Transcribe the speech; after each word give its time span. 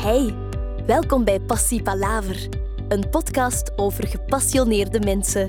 Hey, 0.00 0.34
welkom 0.86 1.24
bij 1.24 1.40
Passie 1.40 1.82
Palaver, 1.82 2.48
een 2.88 3.08
podcast 3.10 3.78
over 3.78 4.06
gepassioneerde 4.06 5.00
mensen. 5.00 5.48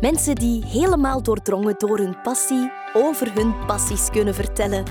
Mensen 0.00 0.34
die 0.34 0.64
helemaal 0.64 1.22
doordrongen 1.22 1.74
door 1.78 1.98
hun 1.98 2.20
passie 2.22 2.72
over 2.94 3.32
hun 3.34 3.66
passies 3.66 4.08
kunnen 4.10 4.34
vertellen. 4.34 4.84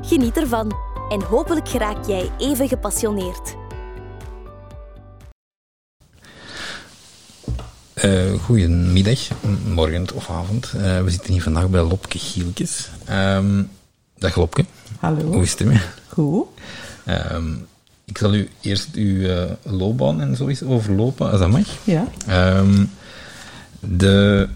Geniet 0.00 0.36
ervan 0.36 0.72
en 1.08 1.22
hopelijk 1.22 1.68
geraak 1.68 2.06
jij 2.06 2.30
even 2.38 2.68
gepassioneerd. 2.68 3.56
Uh, 8.04 8.32
goedemiddag, 8.32 9.28
morgen 9.74 10.06
of 10.14 10.30
avond. 10.30 10.72
Uh, 10.76 11.02
we 11.02 11.10
zitten 11.10 11.32
hier 11.32 11.42
vandaag 11.42 11.68
bij 11.68 11.82
Lopke 11.82 12.18
Gielkes. 12.18 12.90
Um, 13.10 13.70
dag 14.14 14.36
Lopke. 14.36 14.64
Hallo. 14.98 15.22
Hoe 15.22 15.42
is 15.42 15.50
het 15.50 15.60
ermee? 15.60 15.80
Goed. 16.08 16.46
Um, 17.06 17.66
ik 18.08 18.18
zal 18.18 18.34
u 18.34 18.48
eerst 18.60 18.88
uw 18.94 19.14
uh, 19.14 19.42
loopbaan 19.62 20.20
en 20.20 20.36
zo 20.36 20.48
eens 20.48 20.62
overlopen, 20.62 21.30
als 21.30 21.40
dat 21.40 21.50
mag. 21.50 21.66
Ja. 21.84 22.08
Um, 22.58 22.90
de, 23.80 24.48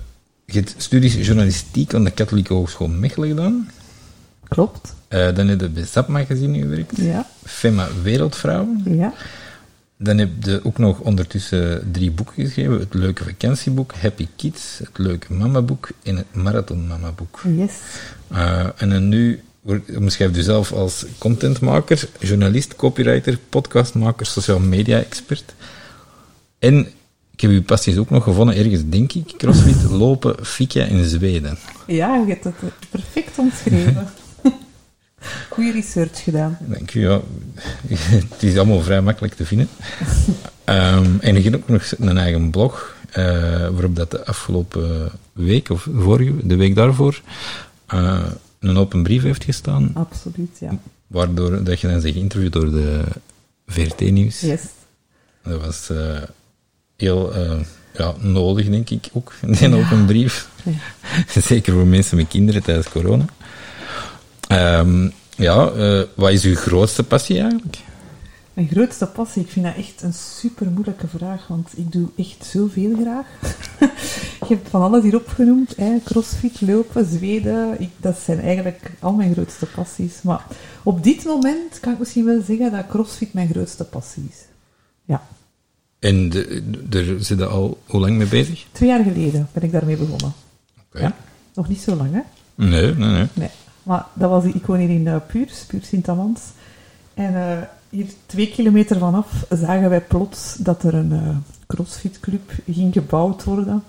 je 0.45 0.59
hebt 0.59 0.75
studies 0.77 1.15
journalistiek 1.15 1.95
aan 1.95 2.05
de 2.05 2.11
Katholieke 2.11 2.55
Hogeschool 2.55 2.89
Mechelen 2.89 3.29
gedaan. 3.29 3.71
Klopt. 4.49 4.95
Uh, 5.09 5.35
dan 5.35 5.49
heb 5.49 5.61
je 5.61 5.69
bij 5.69 5.85
SAP 5.85 6.09
Magazine 6.09 6.59
gewerkt. 6.59 6.97
Ja. 6.97 7.27
Femma 7.45 7.89
Wereldvrouwen. 8.03 8.83
Ja. 8.85 9.13
Dan 9.97 10.19
heb 10.19 10.29
je 10.41 10.61
ook 10.65 10.79
nog 10.79 10.99
ondertussen 10.99 11.89
drie 11.93 12.11
boeken 12.11 12.45
geschreven. 12.45 12.79
Het 12.79 12.95
leuke 12.95 13.25
vakantieboek, 13.25 13.93
Happy 13.95 14.29
Kids, 14.37 14.79
het 14.79 14.99
leuke 14.99 15.33
mamaboek 15.33 15.89
en 16.03 16.17
het 16.17 16.35
marathon 16.35 16.87
mamaboek. 16.87 17.41
Yes. 17.57 17.73
Uh, 18.33 18.67
en 18.77 18.91
dan 18.91 19.09
nu 19.09 19.43
omschrijf 19.97 20.37
u 20.37 20.43
zelf 20.43 20.73
als 20.73 21.05
contentmaker, 21.19 22.09
journalist, 22.21 22.77
copywriter, 22.77 23.39
podcastmaker, 23.49 24.27
social 24.27 24.59
media 24.59 24.99
expert. 24.99 25.55
En 26.59 26.87
ik 27.31 27.41
heb 27.41 27.51
uw 27.51 27.63
passies 27.63 27.97
ook 27.97 28.11
nog 28.11 28.25
gevonden, 28.25 28.57
ergens 28.57 28.83
denk 28.85 29.13
ik, 29.13 29.35
crossfit, 29.37 29.91
lopen, 29.91 30.47
fika 30.47 30.85
in 30.85 31.05
Zweden. 31.05 31.59
Ja, 31.87 32.17
je 32.17 32.27
hebt 32.27 32.45
het 32.45 32.55
perfect 32.91 33.39
omschreven. 33.39 34.09
Goede 35.51 35.73
research 35.73 36.23
gedaan. 36.23 36.59
Dank 36.61 36.95
u, 36.95 37.01
ja. 37.01 37.21
Het 38.31 38.43
is 38.43 38.57
allemaal 38.57 38.81
vrij 38.81 39.01
makkelijk 39.01 39.35
te 39.35 39.47
vinden. 39.47 39.69
um, 40.65 41.19
en 41.21 41.37
ik 41.37 41.45
heb 41.45 41.55
ook 41.55 41.69
nog 41.69 41.93
een 41.99 42.19
eigen 42.19 42.51
blog, 42.51 42.97
uh, 43.09 43.25
waarop 43.69 43.97
dat 43.97 44.11
de 44.11 44.25
afgelopen 44.25 45.11
week, 45.33 45.71
of 45.71 45.89
vorige, 45.95 46.47
de 46.47 46.57
week 46.57 46.75
daarvoor, 46.75 47.21
uh, 47.95 48.21
een 48.69 48.77
open 48.77 49.03
brief 49.03 49.23
heeft 49.23 49.45
gestaan. 49.45 49.91
Absoluut, 49.95 50.59
ja. 50.61 50.79
Waardoor 51.07 51.65
dat 51.65 51.81
je 51.81 51.89
dan 51.89 52.01
zich 52.01 52.13
geïnterviewd 52.13 52.53
door 52.53 52.71
de 52.71 53.03
VRT-nieuws. 53.67 54.41
Yes. 54.41 54.63
Dat 55.43 55.61
was 55.61 55.89
uh, 55.93 56.23
heel 56.97 57.37
uh, 57.37 57.61
ja, 57.97 58.15
nodig, 58.19 58.69
denk 58.69 58.91
ik 58.91 59.09
ook, 59.13 59.33
een 59.43 59.71
ja. 59.71 59.77
open 59.77 60.07
brief. 60.07 60.49
Ja. 60.63 61.41
Zeker 61.41 61.73
voor 61.73 61.87
mensen 61.87 62.17
met 62.17 62.29
kinderen 62.29 62.63
tijdens 62.63 62.89
corona. 62.89 63.25
Um, 64.79 65.13
ja, 65.37 65.73
uh, 65.73 66.03
wat 66.15 66.31
is 66.31 66.45
uw 66.45 66.57
grootste 66.57 67.03
passie 67.03 67.41
eigenlijk? 67.41 67.77
Mijn 68.55 68.69
grootste 68.69 69.07
passie, 69.07 69.43
ik 69.43 69.51
vind 69.51 69.65
dat 69.65 69.77
echt 69.77 70.03
een 70.03 70.13
super 70.13 70.71
moeilijke 70.71 71.09
vraag, 71.09 71.47
want 71.47 71.69
ik 71.77 71.93
doe 71.93 72.09
echt 72.17 72.45
zoveel 72.45 72.97
graag. 73.01 73.27
je 74.49 74.55
hebt 74.55 74.69
van 74.69 74.83
alles 74.83 75.03
hier 75.03 75.17
opgenoemd, 75.17 75.77
hè? 75.77 75.99
crossfit, 76.05 76.61
lopen, 76.61 77.07
Zweden, 77.07 77.81
ik, 77.81 77.91
dat 77.97 78.19
zijn 78.19 78.41
eigenlijk 78.41 78.91
al 79.01 79.13
mijn 79.13 79.33
grootste 79.33 79.67
passies. 79.67 80.23
Maar 80.23 80.45
op 80.83 81.03
dit 81.03 81.25
moment 81.25 81.81
kan 81.81 81.93
ik 81.93 81.99
misschien 81.99 82.25
wel 82.25 82.43
zeggen 82.43 82.71
dat 82.71 82.87
crossfit 82.87 83.33
mijn 83.33 83.49
grootste 83.49 83.85
passie 83.85 84.29
is. 84.31 84.39
Ja. 85.05 85.23
En 85.99 86.29
de, 86.29 86.63
daar 86.89 87.05
zit 87.19 87.39
je 87.39 87.47
al 87.47 87.79
hoe 87.87 88.01
lang 88.01 88.17
mee 88.17 88.27
bezig? 88.27 88.67
Twee 88.73 88.89
jaar 88.89 89.05
geleden 89.05 89.49
ben 89.53 89.63
ik 89.63 89.73
daarmee 89.73 89.97
begonnen. 89.97 90.33
Okay. 90.89 91.03
Ja, 91.03 91.17
nog 91.55 91.69
niet 91.69 91.81
zo 91.81 91.95
lang, 91.95 92.13
hè? 92.13 92.21
Nee, 92.55 92.95
nee, 92.95 93.09
nee. 93.09 93.27
nee. 93.35 93.51
Maar 93.83 94.07
dat 94.15 94.31
was, 94.31 94.45
ik 94.45 94.67
woon 94.67 94.79
hier 94.79 94.91
in 94.91 95.07
uh, 95.07 95.17
Puurs, 95.27 95.65
Puurs 95.65 95.89
Sint-Amans. 95.89 96.41
En 97.15 97.33
uh, 97.33 97.59
hier 97.93 98.07
twee 98.27 98.49
kilometer 98.49 98.99
vanaf 98.99 99.45
zagen 99.49 99.91
wij 99.91 100.01
plots 100.01 100.55
dat 100.55 100.83
er 100.83 100.95
een 100.95 101.13
uh, 101.13 101.37
crossfitclub 101.67 102.53
ging 102.71 102.93
gebouwd 102.93 103.45
worden. 103.45 103.83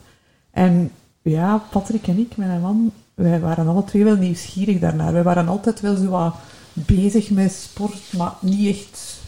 En 0.52 0.92
ja, 1.22 1.58
Patrick 1.72 2.08
en 2.08 2.18
ik, 2.18 2.38
mijn 2.38 2.62
man, 2.62 2.92
wij 3.14 3.40
waren 3.40 3.68
alle 3.68 3.84
twee 3.84 4.04
wel 4.04 4.16
nieuwsgierig 4.16 4.80
daarnaar. 4.80 5.14
Wij 5.14 5.24
waren 5.24 5.48
altijd 5.48 5.80
wel 5.80 5.96
zo 5.96 6.10
wat 6.10 6.36
bezig 6.74 7.30
met 7.30 7.52
sport, 7.52 8.14
maar 8.18 8.34
niet 8.40 8.76
echt, 8.76 9.22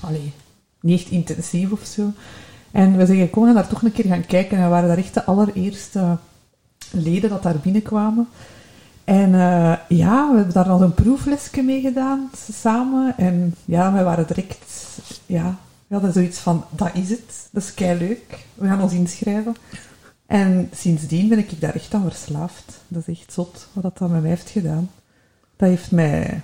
niet 0.79 1.01
echt 1.01 1.09
intensief 1.09 1.71
of 1.71 1.85
zo. 1.85 2.11
En 2.71 2.97
we 2.97 3.05
zeggen, 3.05 3.29
kom, 3.29 3.41
we 3.41 3.47
gaan 3.47 3.55
daar 3.55 3.67
toch 3.67 3.81
een 3.81 3.91
keer 3.91 4.05
gaan 4.05 4.25
kijken. 4.25 4.57
En 4.57 4.63
we 4.63 4.69
waren 4.69 4.87
daar 4.87 4.97
echt 4.97 5.13
de 5.13 5.25
allereerste 5.25 6.17
leden 6.91 7.29
dat 7.29 7.43
daar 7.43 7.59
binnenkwamen. 7.63 8.27
En 9.05 9.29
uh, 9.29 9.73
ja, 9.87 10.29
we 10.29 10.35
hebben 10.35 10.53
daar 10.53 10.67
nog 10.67 10.81
een 10.81 10.93
proeflesje 10.93 11.61
mee 11.61 11.81
gedaan, 11.81 12.29
samen. 12.51 13.13
En 13.17 13.55
ja, 13.65 13.93
wij 13.93 14.03
waren 14.03 14.27
direct, 14.27 14.73
ja, 15.25 15.57
we 15.87 15.93
hadden 15.93 16.13
zoiets 16.13 16.39
van, 16.39 16.63
dat 16.69 16.89
is 16.93 17.09
het, 17.09 17.49
dat 17.51 17.63
is 17.63 17.73
kei 17.73 17.97
leuk. 17.99 18.45
We 18.55 18.67
gaan 18.67 18.81
ons 18.81 18.93
inschrijven. 18.93 19.55
En 20.25 20.69
sindsdien 20.73 21.27
ben 21.27 21.37
ik 21.37 21.61
daar 21.61 21.75
echt 21.75 21.93
aan 21.93 22.09
verslaafd. 22.09 22.81
Dat 22.87 23.07
is 23.07 23.19
echt 23.19 23.33
zot, 23.33 23.67
wat 23.73 23.83
dat, 23.83 23.97
dat 23.97 24.09
met 24.09 24.21
mij 24.21 24.29
heeft 24.29 24.49
gedaan. 24.49 24.89
Dat 25.55 25.69
heeft 25.69 25.91
mij 25.91 26.41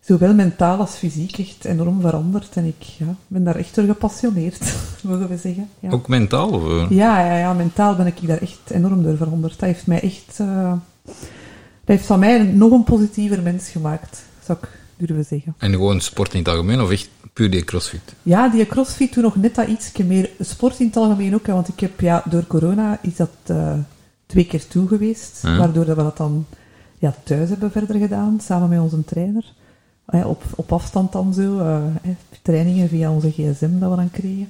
zowel 0.00 0.34
mentaal 0.34 0.78
als 0.78 0.94
fysiek 0.94 1.38
echt 1.38 1.64
enorm 1.64 2.00
veranderd. 2.00 2.56
En 2.56 2.64
ik 2.64 2.82
ja, 2.82 3.14
ben 3.26 3.44
daar 3.44 3.56
echt 3.56 3.74
door 3.74 3.84
gepassioneerd, 3.84 4.74
mogen 5.02 5.28
we 5.28 5.36
zeggen. 5.36 5.68
Ja. 5.80 5.90
Ook 5.90 6.08
mentaal? 6.08 6.48
Of? 6.48 6.90
Ja, 6.90 7.20
ja, 7.26 7.36
ja, 7.38 7.52
mentaal 7.52 7.96
ben 7.96 8.06
ik 8.06 8.26
daar 8.26 8.42
echt 8.42 8.70
enorm 8.70 9.02
door 9.02 9.16
veranderd. 9.16 9.58
Dat 9.58 9.68
heeft 9.68 9.86
mij 9.86 10.00
echt... 10.00 10.38
Uh, 10.40 10.72
dat 11.86 11.96
heeft 11.96 12.06
van 12.06 12.18
mij 12.18 12.42
nog 12.42 12.72
een 12.72 12.84
positiever 12.84 13.42
mens 13.42 13.68
gemaakt, 13.68 14.22
zou 14.44 14.58
ik 14.62 14.68
durven 14.96 15.24
zeggen. 15.24 15.54
En 15.58 15.70
gewoon 15.70 16.00
sport 16.00 16.32
in 16.32 16.38
het 16.38 16.48
algemeen 16.48 16.80
of 16.80 16.90
echt 16.90 17.08
puur 17.32 17.50
die 17.50 17.64
crossfit? 17.64 18.14
Ja, 18.22 18.48
die 18.48 18.66
crossfit 18.66 19.12
toen 19.12 19.22
nog 19.22 19.36
net 19.36 19.54
dat 19.54 19.68
ietsje 19.68 20.04
meer. 20.04 20.30
Sport 20.40 20.80
in 20.80 20.86
het 20.86 20.96
algemeen 20.96 21.34
ook, 21.34 21.46
want 21.46 21.68
ik 21.68 21.80
heb 21.80 22.00
ja, 22.00 22.22
door 22.30 22.46
corona 22.46 22.98
is 23.02 23.16
dat 23.16 23.30
uh, 23.50 23.72
twee 24.26 24.46
keer 24.46 24.66
toe 24.66 24.88
geweest, 24.88 25.42
Ja. 25.42 25.56
waardoor 25.56 25.84
dat 25.84 25.96
we 25.96 26.02
dat 26.02 26.16
dan 26.16 26.46
ja, 26.98 27.14
thuis 27.24 27.48
hebben 27.48 27.70
verder 27.70 27.98
gedaan, 27.98 28.40
samen 28.40 28.68
met 28.68 28.80
onze 28.80 29.04
trainer. 29.04 29.44
Eh, 30.06 30.28
op, 30.28 30.42
op 30.56 30.72
afstand 30.72 31.12
dan 31.12 31.34
zo, 31.34 31.58
uh, 31.58 31.76
eh, 31.76 32.10
trainingen 32.42 32.88
via 32.88 33.10
onze 33.10 33.30
gsm 33.30 33.78
dat 33.78 33.90
we 33.90 33.96
dan 33.96 34.10
kregen. 34.10 34.48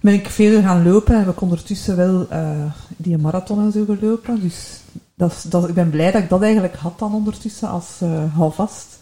Ben 0.00 0.14
ik 0.14 0.28
veel 0.28 0.60
gaan 0.60 0.92
lopen 0.92 1.14
en 1.14 1.20
heb 1.20 1.34
ik 1.34 1.40
ondertussen 1.40 1.96
wel 1.96 2.26
uh, 2.32 2.72
die 2.96 3.18
marathon 3.18 3.64
en 3.64 3.72
zo 3.72 3.84
gelopen. 3.84 4.40
Dus 4.40 4.80
dat, 5.18 5.44
dat, 5.48 5.68
ik 5.68 5.74
ben 5.74 5.90
blij 5.90 6.10
dat 6.10 6.22
ik 6.22 6.28
dat 6.28 6.42
eigenlijk 6.42 6.74
had 6.74 6.98
dan 6.98 7.14
ondertussen 7.14 7.68
als 7.68 7.98
uh, 8.02 8.34
houvast. 8.34 8.98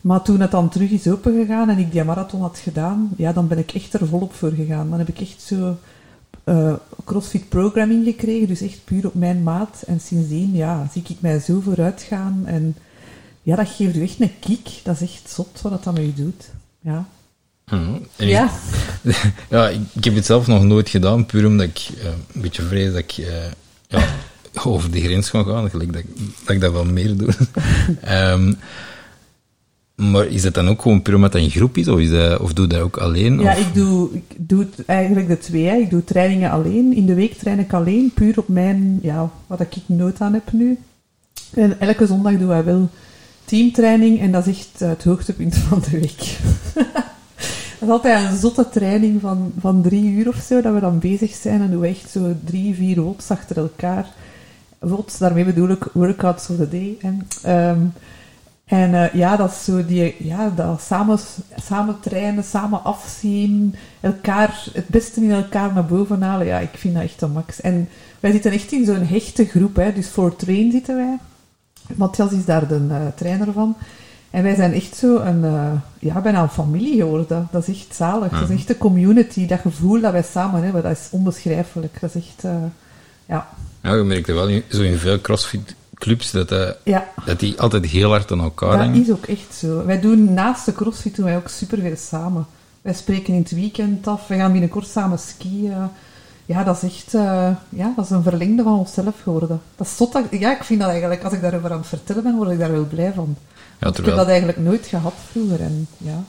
Maar 0.00 0.22
toen 0.22 0.40
het 0.40 0.50
dan 0.50 0.68
terug 0.68 0.90
is 0.90 1.08
opengegaan 1.08 1.70
en 1.70 1.78
ik 1.78 1.92
die 1.92 2.04
marathon 2.04 2.40
had 2.40 2.58
gedaan, 2.58 3.10
ja, 3.16 3.32
dan 3.32 3.48
ben 3.48 3.58
ik 3.58 3.72
echt 3.72 3.94
er 3.94 4.06
volop 4.06 4.34
voor 4.34 4.50
gegaan. 4.50 4.90
Dan 4.90 4.98
heb 4.98 5.08
ik 5.08 5.20
echt 5.20 5.42
zo 5.42 5.76
uh, 6.44 6.72
crossfit 7.04 7.48
programming 7.48 8.04
gekregen, 8.04 8.48
dus 8.48 8.60
echt 8.60 8.84
puur 8.84 9.06
op 9.06 9.14
mijn 9.14 9.42
maat. 9.42 9.82
En 9.86 10.00
sindsdien, 10.00 10.54
ja, 10.54 10.88
zie 10.92 11.02
ik 11.08 11.20
mij 11.20 11.38
zo 11.38 11.60
vooruit 11.60 12.02
gaan. 12.02 12.42
En 12.46 12.76
ja, 13.42 13.56
dat 13.56 13.68
geeft 13.68 13.96
u 13.96 14.02
echt 14.02 14.20
een 14.20 14.38
kick. 14.40 14.68
Dat 14.82 15.00
is 15.00 15.02
echt 15.02 15.30
zot 15.30 15.60
wat 15.60 15.72
dat 15.72 15.84
dan 15.84 15.94
met 15.94 16.16
doet. 16.16 16.50
Ja. 16.80 17.06
Mm, 17.70 18.06
ja. 18.16 18.50
Ik, 19.02 19.32
ja, 19.50 19.68
ik 19.68 20.04
heb 20.04 20.14
het 20.14 20.26
zelf 20.26 20.46
nog 20.46 20.62
nooit 20.62 20.88
gedaan, 20.88 21.26
puur 21.26 21.46
omdat 21.46 21.66
ik 21.66 21.88
uh, 21.96 22.04
een 22.04 22.40
beetje 22.40 22.62
vrees 22.62 22.92
dat 22.92 22.98
ik 22.98 23.16
uh, 23.16 23.26
ja, 23.88 24.04
over 24.64 24.90
de 24.90 25.00
grens 25.00 25.30
kan 25.30 25.44
gaan, 25.44 25.70
gelijk 25.70 25.92
dat, 25.92 26.02
dat 26.44 26.54
ik 26.54 26.60
dat 26.60 26.72
wel 26.72 26.84
meer 26.84 27.16
doe. 27.16 27.28
um, 28.32 28.56
maar 30.12 30.26
is 30.26 30.42
dat 30.42 30.54
dan 30.54 30.68
ook 30.68 30.82
gewoon 30.82 31.02
puur 31.02 31.14
omdat 31.14 31.32
dat 31.32 31.40
een 31.40 31.50
groep 31.50 31.76
is, 31.76 31.88
of, 31.88 32.00
is 32.00 32.10
dat, 32.10 32.40
of 32.40 32.52
doe 32.52 32.66
je 32.66 32.72
dat 32.72 32.80
ook 32.80 32.96
alleen? 32.96 33.40
Ja, 33.40 33.52
of? 33.52 33.58
ik 33.58 33.74
doe, 33.74 34.08
ik 34.12 34.36
doe 34.36 34.60
het 34.60 34.86
eigenlijk 34.86 35.28
de 35.28 35.38
twee. 35.38 35.64
Hè. 35.64 35.76
Ik 35.76 35.90
doe 35.90 36.04
trainingen 36.04 36.50
alleen. 36.50 36.94
In 36.94 37.06
de 37.06 37.14
week 37.14 37.34
train 37.34 37.58
ik 37.58 37.72
alleen, 37.72 38.10
puur 38.14 38.38
op 38.38 38.48
mijn, 38.48 38.98
ja, 39.02 39.30
wat 39.46 39.60
ik 39.60 39.72
nood 39.86 40.20
aan 40.20 40.32
heb 40.32 40.52
nu. 40.52 40.78
En 41.54 41.80
elke 41.80 42.06
zondag 42.06 42.38
doen 42.38 42.48
wij 42.48 42.64
wel 42.64 42.90
teamtraining 43.44 44.20
en 44.20 44.32
dat 44.32 44.46
is 44.46 44.56
echt 44.56 44.80
het 44.80 45.04
hoogtepunt 45.04 45.54
van 45.54 45.82
de 45.90 45.98
week. 45.98 46.38
dat 47.78 47.82
is 47.82 47.88
altijd 47.88 48.30
een 48.30 48.38
zotte 48.38 48.68
training 48.68 49.20
van, 49.20 49.52
van 49.58 49.82
drie 49.82 50.10
uur 50.10 50.28
of 50.28 50.36
zo, 50.48 50.60
dat 50.60 50.74
we 50.74 50.80
dan 50.80 50.98
bezig 50.98 51.34
zijn 51.34 51.60
en 51.60 51.70
doen 51.70 51.80
we 51.80 51.88
echt 51.88 52.10
zo 52.10 52.34
drie, 52.44 52.74
vier 52.74 53.00
wops 53.00 53.30
achter 53.30 53.56
elkaar. 53.56 54.06
Daarmee 55.18 55.44
bedoel 55.44 55.68
ik 55.68 55.84
workouts 55.92 56.48
of 56.50 56.56
the 56.56 56.68
day. 56.68 56.96
En, 57.00 57.26
um, 57.70 57.92
en 58.64 58.90
uh, 58.90 59.14
ja, 59.14 59.36
dat 59.36 59.50
is 59.50 59.64
zo 59.64 59.86
die, 59.86 60.16
ja, 60.18 60.50
dat 60.56 60.80
samen, 60.80 61.18
samen 61.56 62.00
trainen, 62.00 62.44
samen 62.44 62.84
afzien, 62.84 63.74
elkaar, 64.00 64.64
het 64.72 64.88
beste 64.88 65.20
in 65.20 65.30
elkaar 65.30 65.72
naar 65.72 65.84
boven 65.84 66.22
halen. 66.22 66.46
Ja, 66.46 66.58
ik 66.58 66.76
vind 66.76 66.94
dat 66.94 67.02
echt 67.02 67.22
een 67.22 67.32
max. 67.32 67.60
En 67.60 67.88
wij 68.20 68.32
zitten 68.32 68.52
echt 68.52 68.72
in 68.72 68.84
zo'n 68.84 69.06
hechte 69.06 69.44
groep, 69.44 69.76
hè. 69.76 69.92
Dus 69.92 70.08
voor 70.08 70.36
train 70.36 70.70
zitten 70.70 70.96
wij. 70.96 71.18
Matthias 71.96 72.32
is 72.32 72.44
daar 72.44 72.68
de 72.68 72.86
uh, 72.88 72.96
trainer 73.14 73.52
van. 73.52 73.76
En 74.34 74.42
wij 74.42 74.54
zijn 74.54 74.72
echt 74.72 74.96
zo 74.96 75.16
een, 75.16 75.44
eh, 75.44 75.72
ja, 75.98 76.20
bijna 76.20 76.42
een 76.42 76.48
familie 76.48 76.96
geworden. 76.96 77.48
Dat 77.50 77.68
is 77.68 77.80
echt 77.80 77.94
zalig. 77.94 78.30
Dat 78.40 78.50
is 78.50 78.56
echt 78.56 78.70
een 78.70 78.78
community. 78.78 79.46
Dat 79.46 79.60
gevoel 79.60 80.00
dat 80.00 80.12
wij 80.12 80.22
samen 80.22 80.62
hebben, 80.62 80.82
dat 80.82 80.92
is 80.92 81.08
onbeschrijfelijk. 81.10 82.00
Dat 82.00 82.14
is 82.14 82.22
echt, 82.26 82.44
eh, 82.44 82.56
ja. 83.26 83.48
Ja, 83.84 83.94
je 83.94 84.02
merkt 84.02 84.26
wel 84.26 84.48
in- 84.48 84.62
zo 84.68 84.82
in 84.82 84.98
veel 84.98 85.20
crossfit 85.20 85.74
clubs 85.94 86.30
dat, 86.30 86.48
dat, 86.48 86.76
Ja, 86.84 87.08
dat 87.26 87.40
die 87.40 87.60
altijd 87.60 87.86
heel 87.86 88.10
hard 88.10 88.32
aan 88.32 88.40
elkaar 88.40 88.70
dat 88.70 88.78
hangen. 88.78 89.02
is 89.02 89.10
ook 89.10 89.26
echt 89.26 89.54
zo. 89.58 89.84
Wij 89.86 90.00
doen 90.00 90.34
naast 90.34 90.64
de 90.64 90.72
crossfit 90.72 91.16
doen 91.16 91.24
wij 91.24 91.36
ook 91.36 91.48
superveel 91.48 91.96
samen. 91.96 92.46
Wij 92.82 92.94
spreken 92.94 93.34
in 93.34 93.40
het 93.40 93.50
weekend 93.50 94.06
af. 94.06 94.26
We 94.28 94.34
gaan 94.36 94.52
binnenkort 94.52 94.86
samen 94.86 95.18
skiën. 95.18 95.72
Ja, 96.46 96.64
dat 96.64 96.82
is 96.82 96.90
echt 96.92 97.14
eh, 97.14 97.48
ja, 97.68 97.92
dat 97.96 98.04
is 98.04 98.10
een 98.10 98.22
verlengde 98.22 98.62
van 98.62 98.78
onszelf 98.78 99.14
geworden. 99.22 99.60
Dat 99.76 99.86
is 99.86 99.96
dat, 99.96 100.22
ja, 100.30 100.56
ik 100.56 100.64
vind 100.64 100.80
dat 100.80 100.88
eigenlijk, 100.88 101.24
als 101.24 101.32
ik 101.32 101.40
daarover 101.40 101.70
aan 101.72 101.78
het 101.78 101.86
vertellen 101.86 102.22
ben, 102.22 102.36
word 102.36 102.50
ik 102.50 102.58
daar 102.58 102.72
wel 102.72 102.84
blij 102.86 103.12
van. 103.14 103.36
Ja, 103.80 103.88
Ik 103.88 103.96
heb 103.96 104.16
dat 104.16 104.28
eigenlijk 104.28 104.58
nooit 104.58 104.86
gehad 104.86 105.14
vroeger. 105.30 105.60
En, 105.60 105.86
ja. 105.98 106.22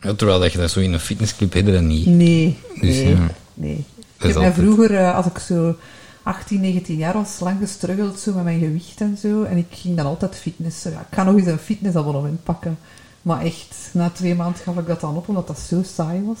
ja, 0.00 0.14
terwijl 0.14 0.40
dat 0.40 0.52
je 0.52 0.58
dat 0.58 0.70
zo 0.70 0.80
in 0.80 0.92
een 0.92 1.00
fitnessclub 1.00 1.52
heb 1.52 1.66
je 1.66 1.72
dat 1.72 1.82
niet. 1.82 2.06
Nee, 2.06 2.58
Dus, 2.80 2.80
nee, 2.96 3.08
ja. 3.08 3.26
nee. 3.54 3.84
Ik 3.96 4.26
heb 4.26 4.34
mij 4.34 4.46
altijd- 4.46 4.54
vroeger, 4.54 4.94
eh, 4.94 5.14
als 5.16 5.26
ik 5.26 5.38
zo 5.38 5.74
18, 6.22 6.60
19 6.60 6.96
jaar 6.96 7.12
was, 7.14 7.40
lang 7.40 7.58
gestruggeld 7.60 8.18
zo 8.20 8.32
met 8.34 8.44
mijn 8.44 8.58
gewicht 8.60 9.00
en 9.00 9.16
zo. 9.20 9.42
En 9.42 9.56
ik 9.56 9.66
ging 9.70 9.96
dan 9.96 10.06
altijd 10.06 10.34
fitnessen. 10.36 10.90
Ja, 10.92 11.00
ik 11.00 11.06
ga 11.14 11.22
nog 11.24 11.36
eens 11.36 11.46
een 11.46 11.58
fitnessabonnement 11.58 12.42
pakken. 12.44 12.78
Maar 13.22 13.42
echt, 13.42 13.76
na 13.92 14.10
twee 14.10 14.34
maanden 14.34 14.60
gaf 14.62 14.76
ik 14.76 14.86
dat 14.86 15.00
dan 15.00 15.16
op, 15.16 15.28
omdat 15.28 15.46
dat 15.46 15.58
zo 15.58 15.82
saai 15.94 16.22
was. 16.22 16.38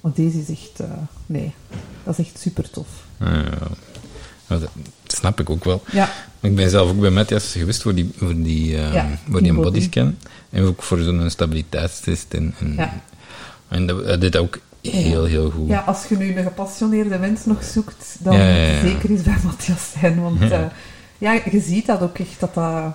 Want 0.00 0.16
deze 0.16 0.38
is 0.40 0.48
echt, 0.48 0.80
eh, 0.80 0.86
nee, 1.26 1.52
dat 2.04 2.18
is 2.18 2.26
echt 2.26 2.38
super 2.40 2.70
tof. 2.70 2.86
Ja, 4.48 4.58
dat 4.58 4.70
snap 5.06 5.40
ik 5.40 5.50
ook 5.50 5.64
wel. 5.64 5.82
Ja, 5.92 6.10
Ik 6.40 6.54
ben 6.56 6.70
zelf 6.70 6.90
ook 6.90 7.00
bij 7.00 7.10
Matthias 7.10 7.52
geweest 7.52 7.82
voor 7.82 7.94
die, 7.94 8.10
voor 8.16 8.34
die, 8.34 8.76
eh, 8.76 8.92
Ja, 8.94 9.06
voor 9.24 9.32
die 9.42 9.42
die 9.42 9.52
body. 9.52 9.68
bodyscan. 9.68 10.16
En 10.50 10.64
ook 10.64 10.82
voor 10.82 10.98
zo'n 10.98 11.30
stabiliteitstest. 11.30 12.34
En, 12.34 12.54
en, 12.58 12.74
Ja. 12.74 13.00
en 13.68 13.86
dat, 13.86 14.06
dat 14.06 14.20
deed 14.20 14.36
ook 14.36 14.58
heel, 14.82 15.24
heel 15.24 15.50
goed. 15.50 15.68
ja, 15.68 15.80
als 15.80 16.04
je 16.08 16.16
nu 16.16 16.36
een 16.36 16.42
gepassioneerde 16.44 17.18
mens 17.18 17.44
nog 17.44 17.64
zoekt, 17.64 18.16
dan 18.18 18.34
zeker 18.82 19.10
eens 19.10 19.22
bij 19.22 19.36
Matthias 19.44 19.92
zijn. 20.00 20.22
Want 20.22 20.38
Ja. 20.40 20.50
eh, 20.50 20.66
ja, 21.18 21.32
je 21.50 21.60
ziet 21.60 21.86
dat 21.86 22.00
ook 22.02 22.18
echt, 22.18 22.40
dat 22.40 22.54
dat... 22.54 22.94